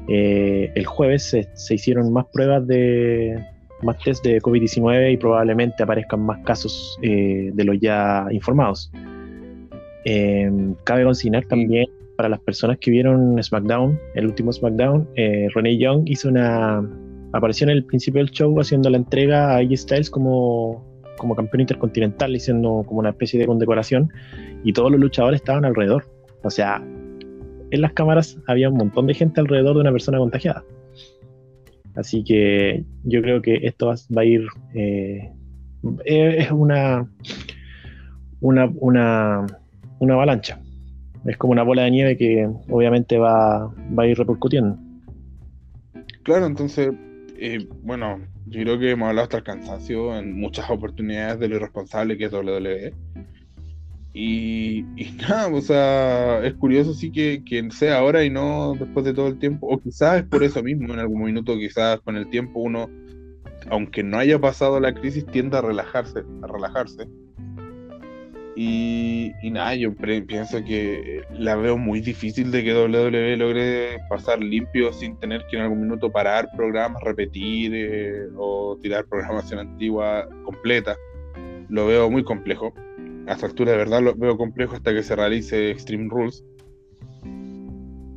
[0.08, 3.44] eh, el jueves se hicieron más pruebas de,
[3.82, 8.92] más test de COVID-19 y probablemente aparezcan más casos eh, de los ya informados.
[10.06, 11.88] Em, cabe consignar también
[12.18, 16.84] para las personas que vieron SmackDown, el último SmackDown, eh, Renee Young hizo una
[17.32, 20.84] aparición en el principio del show haciendo la entrega a AJ Styles como,
[21.18, 24.12] como campeón intercontinental, haciendo como una especie de condecoración,
[24.64, 26.10] y todos los luchadores estaban alrededor.
[26.44, 26.84] O sea,
[27.72, 30.64] en las cámaras había un montón de gente alrededor de una persona contagiada.
[31.96, 34.46] Así que yo creo que esto va, a ir.
[34.76, 35.32] Eh,
[36.06, 37.10] es una,
[38.40, 40.60] una, una, avalancha.
[41.28, 44.78] Es como una bola de nieve que obviamente va, va a ir repercutiendo.
[46.24, 46.94] Claro, entonces,
[47.38, 51.58] eh, bueno, yo creo que hemos hablado hasta el cansancio en muchas oportunidades de lo
[51.58, 52.94] irresponsable que es WWE.
[54.14, 54.86] Y,
[55.22, 59.28] nada, o sea, es curioso sí que, que, sea ahora y no después de todo
[59.28, 62.62] el tiempo, o quizás es por eso mismo, en algún minuto quizás con el tiempo
[62.62, 62.90] uno,
[63.70, 67.08] aunque no haya pasado la crisis, tiende a relajarse, a relajarse.
[68.60, 74.92] Y, nada, yo pienso que la veo muy difícil de que WWE logre pasar limpio
[74.92, 80.96] sin tener que en algún minuto parar programas, repetir eh, o tirar programación antigua completa.
[81.70, 82.74] Lo veo muy complejo
[83.28, 86.44] a esta altura de verdad lo veo complejo hasta que se realice Extreme Rules.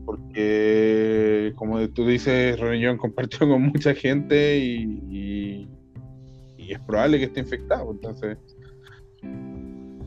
[0.07, 5.68] Porque, como tú dices, Reunión compartió con mucha gente y,
[6.57, 7.91] y, es probable que esté infectado.
[7.91, 8.38] Entonces,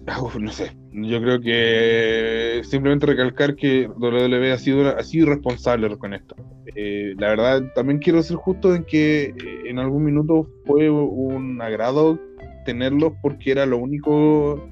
[0.39, 0.71] no sé.
[0.91, 6.35] Yo creo que simplemente recalcar que WWE ha sido, ha sido irresponsable con esto.
[6.75, 11.61] eh, la verdad, también quiero ser justo en que eh, en algún minuto fue un
[11.61, 12.19] agrado
[12.65, 14.69] tenerlos porque era lo único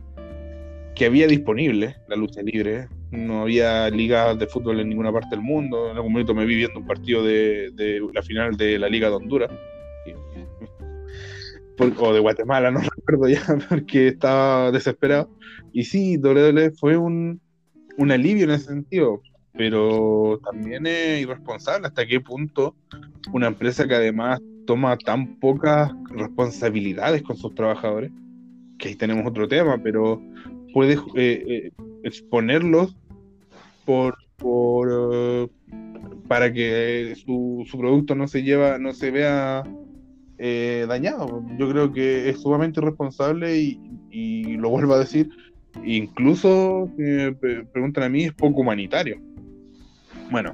[0.95, 2.87] que había disponible, la lucha libre.
[3.11, 5.91] No había ligas de fútbol en ninguna parte del mundo.
[5.91, 9.09] En algún momento me vi viendo un partido de, de la final de la Liga
[9.09, 9.51] de Honduras.
[11.79, 15.29] O de Guatemala, no recuerdo ya, porque estaba desesperado.
[15.73, 17.39] Y sí, WWE fue un,
[17.97, 19.21] un alivio en ese sentido,
[19.53, 22.75] pero también es irresponsable hasta qué punto
[23.33, 28.11] una empresa que además toma tan pocas responsabilidades con sus trabajadores,
[28.77, 30.21] que ahí tenemos otro tema, pero
[30.73, 31.71] puede eh, eh,
[32.03, 32.95] exponerlos
[33.85, 35.47] por, por eh,
[36.27, 39.63] para que su, su, producto no se lleva, no se vea
[40.87, 41.43] dañado.
[41.57, 43.79] Yo creo que es sumamente irresponsable y,
[44.09, 45.29] y lo vuelvo a decir,
[45.83, 49.17] incluso me preguntan a mí, es poco humanitario.
[50.31, 50.53] Bueno,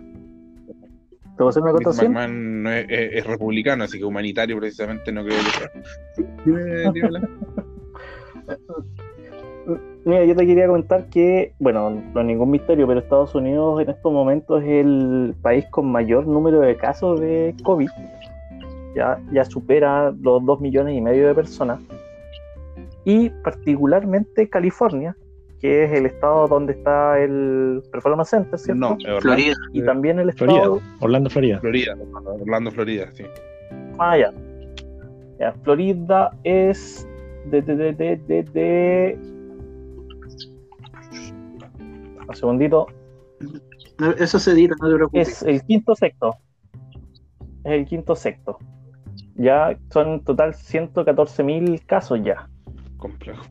[1.38, 2.14] ¿Te voy a hacer una acotación?
[2.14, 6.26] McMahon no es, es, es, republicano, así que humanitario precisamente no creo que sea.
[6.44, 7.30] Dime, dímela.
[10.04, 13.90] Mira, yo te quería comentar que, bueno, no es ningún misterio, pero Estados Unidos en
[13.90, 17.90] estos momentos es el país con mayor número de casos de COVID.
[18.98, 21.80] Ya, ya supera los 2 millones y medio de personas.
[23.06, 25.16] Y particularmente California,
[25.60, 28.80] que es el estado donde está el Performance Center, ¿cierto?
[28.80, 29.56] No, Orlando, Florida.
[29.72, 30.52] Y también el estado.
[30.52, 31.60] Florida, Orlando, Florida.
[31.60, 31.96] Florida,
[32.42, 33.24] Orlando, Florida, sí.
[34.00, 34.34] Ah, ya.
[35.40, 35.54] ya.
[35.62, 37.08] Florida es
[37.52, 39.20] de, de, de, de, de, de...
[42.28, 42.88] Un segundito.
[44.18, 45.28] Eso se dirá, no te preocupes.
[45.30, 46.36] Es el quinto sexto.
[47.64, 48.58] Es el quinto sexto.
[49.36, 52.50] Ya son en total 114 mil casos ya.
[52.98, 53.46] Complejo.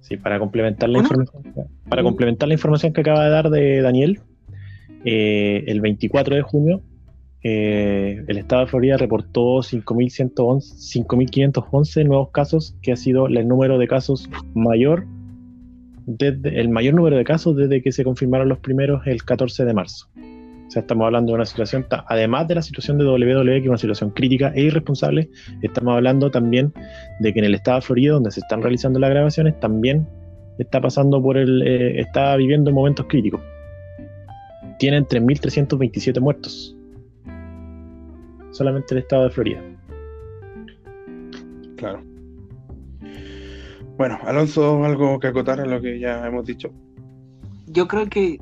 [0.00, 1.42] Sí, para complementar la información,
[1.88, 4.20] para complementar la información que acaba de dar de Daniel,
[5.04, 6.82] eh, el 24 de junio
[7.44, 13.86] eh, el estado de Florida reportó 5.511 nuevos casos, que ha sido el número de
[13.86, 15.06] casos mayor,
[16.06, 19.74] desde, el mayor número de casos desde que se confirmaron los primeros el 14 de
[19.74, 20.08] marzo.
[20.68, 23.68] O sea, estamos hablando de una situación, además de la situación de WWE, que es
[23.68, 25.30] una situación crítica e irresponsable,
[25.62, 26.72] estamos hablando también
[27.20, 30.06] de que en el estado de Florida, donde se están realizando las grabaciones, también
[30.58, 33.40] está pasando por el, eh, está viviendo momentos críticos.
[34.78, 36.78] Tienen 3.327 muertos
[38.58, 39.62] solamente el estado de Florida.
[41.76, 42.02] Claro.
[43.96, 46.70] Bueno, Alonso, algo que acotar a lo que ya hemos dicho.
[47.66, 48.38] Yo creo que,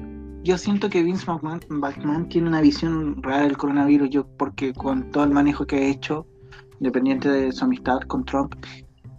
[0.46, 5.10] yo siento que Vince McMahon, McMahon tiene una visión real del coronavirus, yo porque con
[5.10, 6.24] todo el manejo que ha hecho,
[6.78, 8.54] independiente de su amistad con Trump,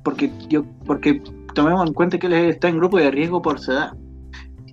[0.05, 1.21] porque yo, porque
[1.53, 3.91] tomemos en cuenta que él está en grupo de riesgo por su edad.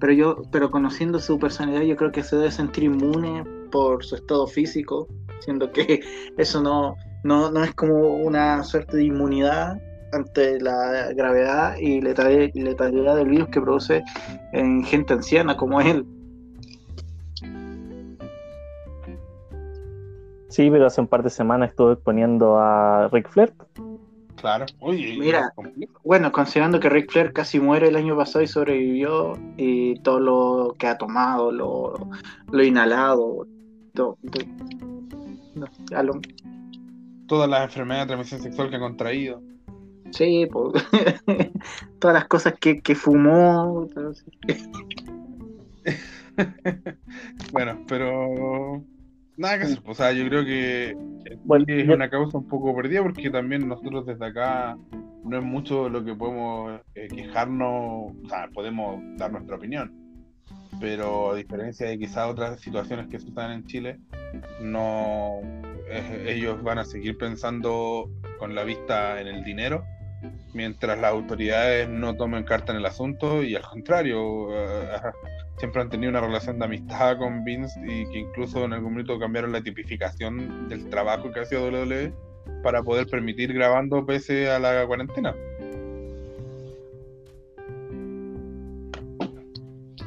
[0.00, 3.42] Pero yo, pero conociendo su personalidad, yo creo que se debe sentir inmune
[3.72, 5.08] por su estado físico,
[5.40, 6.00] siendo que
[6.38, 6.94] eso no,
[7.24, 9.80] no, no es como una suerte de inmunidad
[10.12, 14.04] ante la gravedad y letalidad del virus que produce
[14.52, 16.06] en gente anciana como él.
[20.54, 23.52] Sí, pero hace un par de semanas estuve exponiendo a Ric Flair.
[24.36, 24.66] Claro.
[24.78, 25.52] Uy, Mira,
[26.04, 30.74] bueno, considerando que Ric Flair casi muere el año pasado y sobrevivió, y todo lo
[30.78, 32.08] que ha tomado, lo,
[32.52, 33.48] lo inhalado,
[33.94, 34.44] todo, todo,
[35.56, 36.20] no, a lo,
[37.26, 39.42] Todas las enfermedades de transmisión sexual que ha contraído.
[40.12, 40.84] Sí, pues,
[41.98, 43.88] todas las cosas que, que fumó.
[47.52, 48.84] bueno, pero
[49.36, 49.78] nada que hacer.
[49.86, 50.96] O sea, yo creo que
[51.44, 54.76] Bueno, es yo- una causa un poco perdida porque también nosotros desde acá
[55.24, 59.92] no es mucho lo que podemos eh, quejarnos, o sea, podemos dar nuestra opinión.
[60.80, 63.98] Pero a diferencia de quizás otras situaciones que suceden en Chile,
[64.60, 65.40] no
[65.88, 69.84] eh, ellos van a seguir pensando con la vista en el dinero,
[70.54, 74.88] mientras las autoridades no tomen carta en el asunto y al contrario, eh,
[75.58, 79.18] siempre han tenido una relación de amistad con Vince y que incluso en algún momento
[79.18, 82.12] cambiaron la tipificación del trabajo que hacía WWE
[82.62, 85.34] para poder permitir grabando pese a la cuarentena.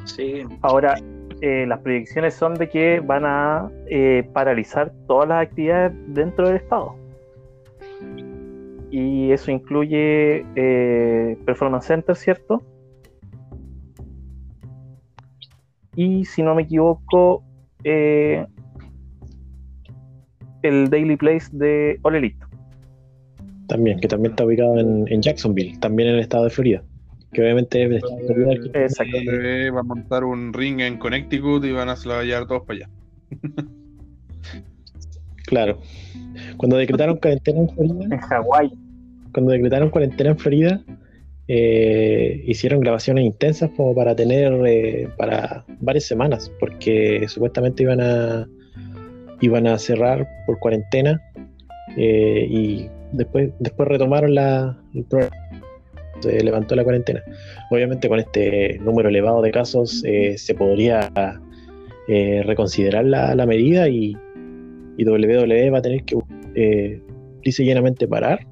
[0.04, 0.98] Sí, Ahora,
[1.40, 6.56] eh, las proyecciones son de que van a eh, paralizar todas las actividades dentro del
[6.56, 6.96] Estado.
[8.90, 12.62] Y eso incluye eh, Performance Center, ¿cierto?
[15.94, 17.42] Y si no me equivoco,
[17.84, 18.46] eh,
[20.62, 22.38] el Daily Place de All Elite.
[23.66, 26.82] También, que también está ubicado en, en Jacksonville, también en el estado de Florida.
[27.32, 29.16] Que obviamente es el estado de Florida el que- Exacto.
[29.18, 32.62] WWE va a montar un ring en Connecticut y van a se la llevar todos
[32.62, 32.90] para allá.
[35.46, 35.78] Claro.
[36.58, 38.72] Cuando decretaron cuarentena en Florida, En Hawái.
[39.32, 40.84] cuando decretaron cuarentena en Florida,
[41.48, 48.46] eh, hicieron grabaciones intensas como para tener eh, para varias semanas, porque supuestamente iban a
[49.40, 51.22] iban a cerrar por cuarentena
[51.96, 55.36] eh, y después después retomaron la el programa.
[56.20, 57.22] se levantó la cuarentena.
[57.70, 61.10] Obviamente con este número elevado de casos eh, se podría
[62.08, 64.16] eh, reconsiderar la, la medida y,
[64.96, 66.16] y WWE va a tener que
[66.60, 67.02] eh,
[67.42, 68.46] lisa y llanamente parar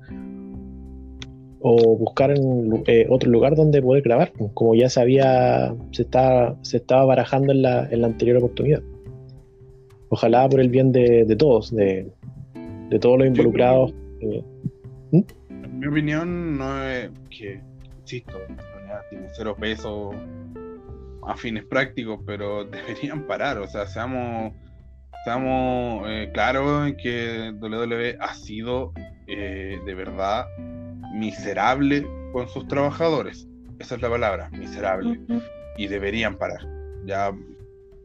[1.60, 6.02] o buscar en, eh, otro lugar donde poder grabar, pues, como ya se había, se
[6.02, 8.82] estaba, se estaba barajando en la, en la anterior oportunidad.
[10.08, 12.06] Ojalá por el bien de, de todos, de,
[12.90, 13.92] de todos los involucrados.
[14.20, 14.44] eh,
[15.10, 17.60] En mi opinión, no es que,
[18.00, 18.34] insisto,
[19.10, 20.10] tiene cero peso
[21.26, 23.58] a fines prácticos, pero deberían parar.
[23.58, 24.52] O sea, seamos,
[25.24, 28.92] seamos eh, claros en que WWE ha sido
[29.26, 30.46] eh, de verdad
[31.12, 33.48] miserable con sus trabajadores.
[33.78, 35.20] Esa es la palabra, miserable.
[35.76, 36.66] Y deberían parar.
[37.04, 37.32] Ya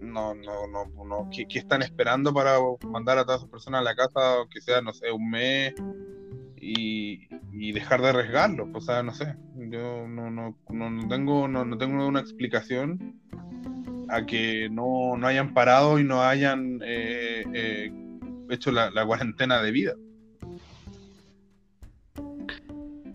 [0.01, 1.29] no, no, no, no.
[1.33, 2.57] ¿Qué, qué están esperando para
[2.87, 5.73] mandar a todas esas personas a la casa, aunque sea, no sé, un mes?
[6.61, 8.69] y, y dejar de arriesgarlo.
[8.73, 9.35] O sea, no sé.
[9.55, 13.19] Yo no, no, no, no tengo, no, no tengo una explicación
[14.11, 17.91] a que no, no hayan parado y no hayan eh, eh,
[18.49, 19.95] hecho la, la cuarentena de vida.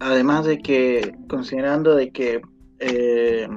[0.01, 2.43] Además de que, considerando de que
[2.79, 3.49] eh,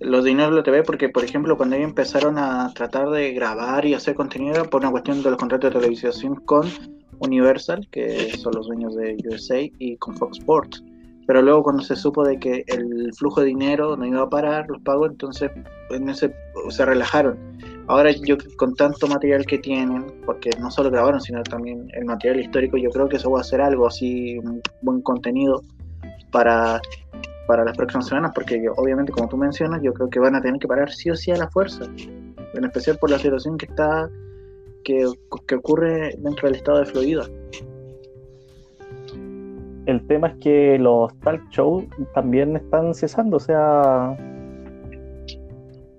[0.00, 3.84] los dineros de la TV, porque por ejemplo cuando ellos empezaron a tratar de grabar
[3.84, 6.68] y hacer contenido por una cuestión de los contratos de televisión con
[7.18, 10.82] Universal, que son los dueños de USA, y con Fox Sports.
[11.28, 14.64] Pero luego cuando se supo de que el flujo de dinero no iba a parar,
[14.66, 15.50] los pagos, entonces
[15.90, 16.34] en ese,
[16.70, 17.38] se relajaron.
[17.86, 22.40] Ahora yo con tanto material que tienen, porque no solo grabaron, sino también el material
[22.40, 25.60] histórico, yo creo que eso va a ser algo así, un buen contenido
[26.30, 26.80] para,
[27.46, 30.40] para las próximas semanas, porque yo, obviamente como tú mencionas, yo creo que van a
[30.40, 31.84] tener que parar sí o sí a la fuerza,
[32.54, 34.08] en especial por la situación que está
[34.82, 35.04] que,
[35.46, 37.28] que ocurre dentro del estado de Florida.
[39.88, 44.14] El tema es que los talk shows también están cesando, o sea,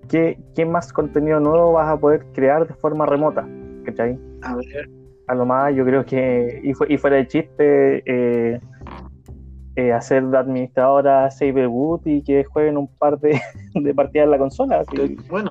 [0.07, 3.47] ¿qué, qué más contenido nuevo vas a poder crear de forma remota?
[3.85, 4.15] ¿Cachai?
[4.43, 4.87] A ver,
[5.25, 8.59] A lo más yo creo que, y, fu- y fuera de chiste, eh,
[9.75, 13.41] eh, hacer de administradora Saberwood y que jueguen un par de,
[13.73, 15.49] de partidas en la consola, así, bueno,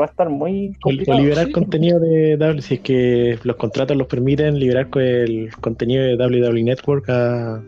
[0.00, 1.18] va a estar muy O, o complicado.
[1.20, 1.52] liberar sí.
[1.52, 6.62] contenido de W, si es que los contratos los permiten, liberar el contenido de WWE
[6.62, 7.62] Network a,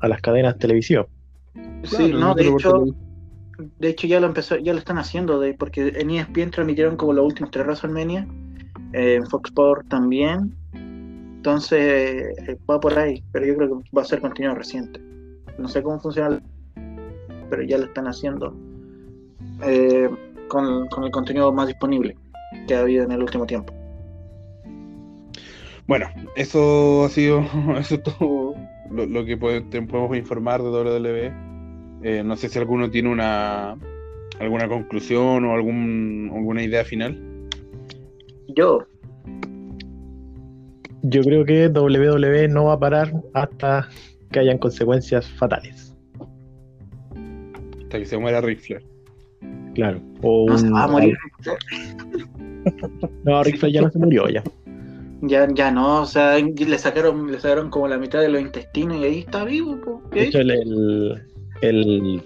[0.00, 1.06] a las cadenas televisivas.
[1.82, 2.84] sí, Claro, no, de hecho,
[3.78, 7.12] de hecho ya lo empezó, ya lo están haciendo, de, porque en ESPN transmitieron como
[7.12, 8.26] los últimos tres WrestleMania,
[8.92, 11.80] eh, en Fox Sports también, entonces
[12.48, 15.00] eh, va por ahí, pero yo creo que va a ser contenido reciente.
[15.58, 16.42] No sé cómo funciona,
[17.50, 18.56] pero ya lo están haciendo
[19.62, 20.08] eh,
[20.48, 22.16] con, con el contenido más disponible
[22.66, 23.72] que ha habido en el último tiempo.
[25.86, 27.40] Bueno, eso ha sido
[27.78, 28.54] eso es todo
[28.90, 31.32] lo, lo que puede- te podemos informar de WWE.
[32.02, 33.76] Eh, no sé si alguno tiene una
[34.40, 37.16] alguna conclusión o algún, alguna idea final.
[38.48, 38.84] Yo,
[41.02, 43.88] Yo creo que WWE no va a parar hasta
[44.30, 45.94] que hayan consecuencias fatales.
[47.84, 48.82] Hasta que se muera Ric Flair.
[49.74, 50.00] Claro.
[50.22, 51.16] O no se un- va a morir.
[53.24, 54.42] No, Ric Flair ya no se murió ya.
[55.22, 58.98] Ya, ya no, o sea, le sacaron, le sacaron como la mitad de los intestinos
[58.98, 59.80] y ahí está vivo.
[59.80, 60.02] po.
[60.10, 60.20] ¿Qué?
[60.20, 61.22] De hecho, el, el,
[61.62, 62.22] el-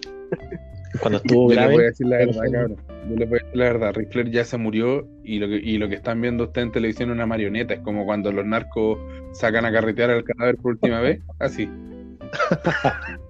[1.00, 2.76] cuando estuvo Yo les voy a decir la verdad, cabrón.
[3.08, 3.92] Yo les voy a decir la verdad.
[3.94, 6.72] Ric Flair ya se murió y lo que, y lo que están viendo ustedes en
[6.72, 7.74] televisión es una marioneta.
[7.74, 8.98] Es como cuando los narcos
[9.32, 11.20] sacan a carretear al cadáver por última vez.
[11.38, 11.68] Así.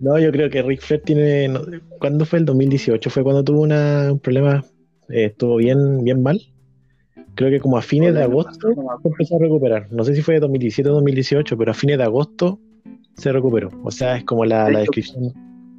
[0.00, 1.48] No, yo creo que Ric Flair tiene.
[1.48, 1.60] no-
[1.98, 3.10] ¿Cuándo fue el 2018?
[3.10, 4.64] Fue cuando tuvo una, un problema,
[5.08, 6.40] eh, estuvo bien, bien mal.
[7.34, 8.68] Creo que como a fines de agosto
[9.02, 9.88] se empezó a recuperar.
[9.92, 12.58] No sé si fue 2017 o 2018, pero a fines de agosto
[13.14, 13.70] se recuperó.
[13.84, 15.32] O sea, es como la, De descripción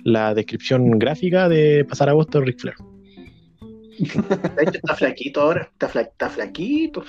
[0.04, 2.76] la descripción gráfica de pasar agosto de Ric Flair.
[3.98, 7.04] De hecho, está flaquito ahora, está, fla- está flaquito.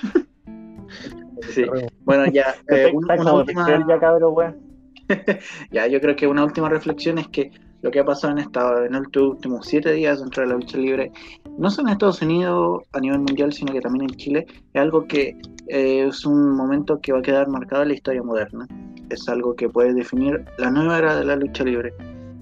[1.53, 1.63] Sí.
[2.03, 4.70] Bueno, ya, eh, una como última, ya, cabrón, weón.
[5.71, 7.51] ya, yo creo que una última reflexión es que
[7.81, 10.77] lo que ha pasado en, esta, en estos últimos siete días dentro de la lucha
[10.77, 11.11] libre,
[11.57, 15.07] no solo en Estados Unidos a nivel mundial, sino que también en Chile, es algo
[15.07, 15.35] que
[15.67, 18.67] eh, es un momento que va a quedar marcado en la historia moderna.
[19.09, 21.93] Es algo que puede definir la nueva era de la lucha libre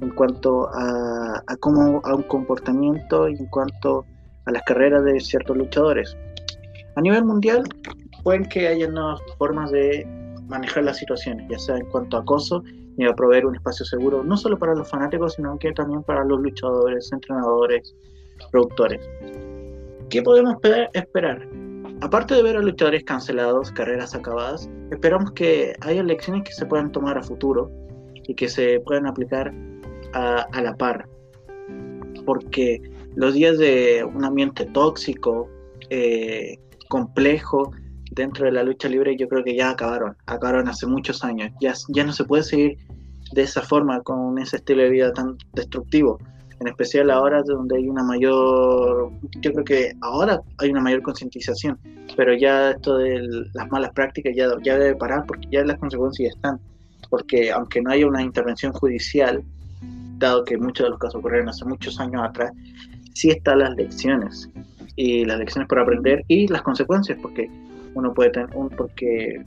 [0.01, 4.05] en cuanto a, a cómo a un comportamiento y en cuanto
[4.45, 6.15] a las carreras de ciertos luchadores.
[6.95, 7.63] A nivel mundial,
[8.23, 10.05] pueden que haya nuevas formas de
[10.49, 12.63] manejar las situaciones, ya sea en cuanto a acoso
[12.97, 16.25] y a proveer un espacio seguro, no solo para los fanáticos, sino que también para
[16.25, 17.95] los luchadores, entrenadores,
[18.51, 19.07] productores.
[20.09, 20.55] ¿Qué podemos
[20.93, 21.47] esperar?
[22.01, 26.91] Aparte de ver a luchadores cancelados, carreras acabadas, esperamos que haya lecciones que se puedan
[26.91, 27.71] tomar a futuro
[28.13, 29.53] y que se puedan aplicar
[30.13, 31.07] a, a la par.
[32.25, 32.81] Porque
[33.15, 35.49] los días de un ambiente tóxico,
[35.89, 37.71] eh, complejo,
[38.11, 41.73] dentro de la lucha libre yo creo que ya acabaron, acabaron hace muchos años, ya,
[41.89, 42.77] ya no se puede seguir
[43.33, 46.19] de esa forma, con ese estilo de vida tan destructivo,
[46.59, 51.77] en especial ahora donde hay una mayor, yo creo que ahora hay una mayor concientización,
[52.17, 53.21] pero ya esto de
[53.53, 56.59] las malas prácticas ya, ya debe parar porque ya las consecuencias están,
[57.09, 59.43] porque aunque no haya una intervención judicial,
[60.17, 62.51] dado que muchos de los casos ocurrieron hace muchos años atrás,
[63.13, 64.49] sí están las lecciones,
[64.99, 67.49] y las lecciones por aprender y las consecuencias, porque
[67.95, 69.45] uno puede tener, un, porque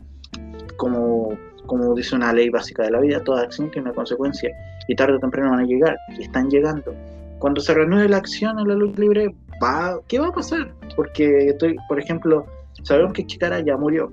[0.77, 1.37] como,
[1.67, 4.51] como dice una ley básica de la vida, toda acción tiene una consecuencia
[4.89, 6.95] y tarde o temprano van a llegar y están llegando.
[7.39, 10.73] Cuando se renueve la acción en la luz libre, va, ¿qué va a pasar?
[10.97, 12.47] Porque estoy, por ejemplo,
[12.83, 14.13] sabemos que Chikara ya murió.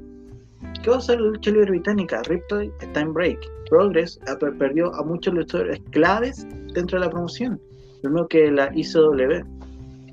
[0.84, 2.22] ¿Qué va a hacer la lucha libre británica?
[2.24, 3.40] Riptide está en break.
[3.70, 4.20] Progress
[4.58, 7.62] perdió a muchos luchadores claves dentro de la promoción.
[8.02, 9.46] Lo mismo que la ICW.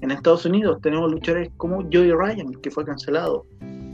[0.02, 3.46] En Estados Unidos tenemos luchadores como Joey Ryan, que fue cancelado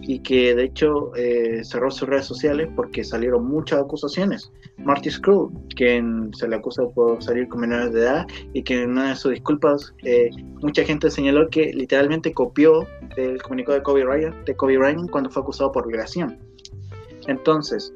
[0.02, 4.52] y que de hecho eh, cerró sus redes sociales porque salieron muchas acusaciones.
[4.78, 8.90] Marty Screw, quien se le acusa por salir con menores de edad y que en
[8.90, 10.30] una de sus disculpas eh,
[10.60, 12.86] mucha gente señaló que literalmente copió
[13.16, 16.38] el comunicado de Kobe Ryan, de Kobe Ryan cuando fue acusado por violación.
[17.28, 17.94] Entonces,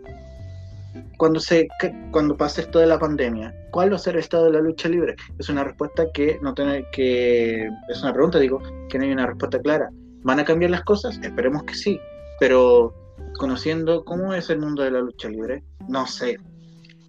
[1.16, 1.68] cuando se
[2.12, 4.88] cuando pase esto de la pandemia, ¿cuál va a ser el estado de la lucha
[4.88, 5.16] libre?
[5.38, 9.26] Es una respuesta que no tiene que es una pregunta digo que no hay una
[9.26, 9.90] respuesta clara.
[10.26, 11.20] ¿Van a cambiar las cosas?
[11.22, 12.00] Esperemos que sí,
[12.40, 12.92] pero
[13.38, 16.36] conociendo cómo es el mundo de la lucha libre, no sé.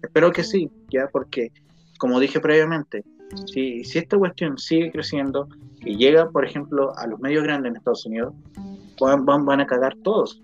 [0.00, 1.50] Espero que sí, ya porque
[1.98, 3.02] como dije previamente,
[3.52, 5.48] si, esta cuestión sigue creciendo
[5.80, 8.34] y llega, por ejemplo, a los medios grandes en Estados Unidos,
[9.00, 10.40] van, van, van a cagar todos.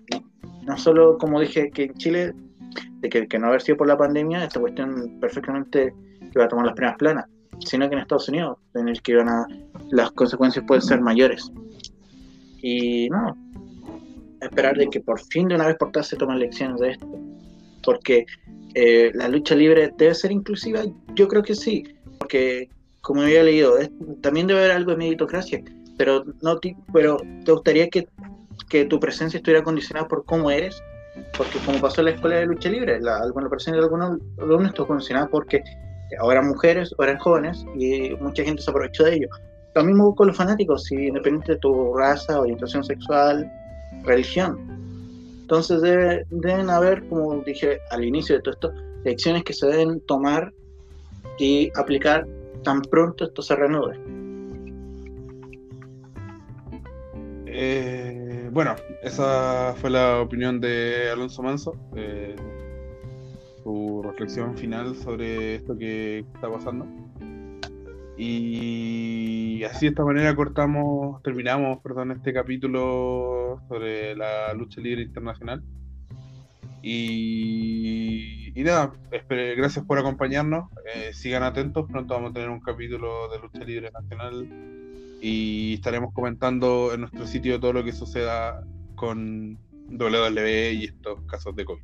[0.63, 2.33] No solo, como dije, que en Chile
[2.99, 5.93] de que, que no haber sido por la pandemia, esta cuestión perfectamente
[6.35, 7.25] iba a tomar las primeras planas,
[7.59, 9.47] sino que en Estados Unidos, en el que iban a,
[9.91, 11.49] las consecuencias pueden ser mayores.
[12.67, 13.37] Y no,
[14.41, 17.07] esperar de que por fin de una vez por todas se tomen lecciones de esto,
[17.83, 18.25] porque
[18.73, 20.81] eh, la lucha libre debe ser inclusiva,
[21.13, 21.83] yo creo que sí,
[22.17, 22.67] porque
[23.01, 23.77] como había leído,
[24.21, 25.61] también debe haber algo de meritocracia,
[25.95, 26.59] pero no
[26.91, 28.07] pero te gustaría que,
[28.67, 30.81] que tu presencia estuviera condicionada por cómo eres
[31.37, 34.87] porque como pasó en la escuela de lucha libre, la, presencia de algunos alumnos estuvo
[34.87, 35.63] condicionada porque
[36.19, 39.29] ahora eran mujeres eran jóvenes y mucha gente se aprovechó de ello.
[39.75, 43.51] Lo mismo con los fanáticos, si independiente de tu raza, orientación sexual,
[44.03, 44.57] religión.
[45.41, 48.73] Entonces deben haber, como dije al inicio de todo esto,
[49.03, 50.53] lecciones que se deben tomar
[51.37, 52.25] y aplicar
[52.63, 53.99] tan pronto esto se reanude.
[57.47, 62.35] Eh, bueno, esa fue la opinión de Alonso Manso, eh,
[63.61, 66.87] su reflexión final sobre esto que está pasando.
[68.17, 75.63] Y así de esta manera cortamos, terminamos, perdón, este capítulo sobre la lucha libre internacional.
[76.81, 78.93] Y, nada,
[79.57, 80.69] gracias por acompañarnos.
[80.93, 84.47] Eh, sigan atentos, pronto vamos a tener un capítulo de lucha libre nacional
[85.21, 88.63] y estaremos comentando en nuestro sitio todo lo que suceda
[88.95, 89.57] con
[89.89, 91.81] WWE y estos casos de COVID.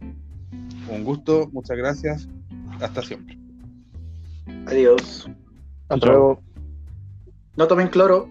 [0.89, 2.29] Un gusto, muchas gracias,
[2.79, 3.37] hasta siempre.
[4.67, 5.27] Adiós.
[7.57, 8.27] No tomen cloro.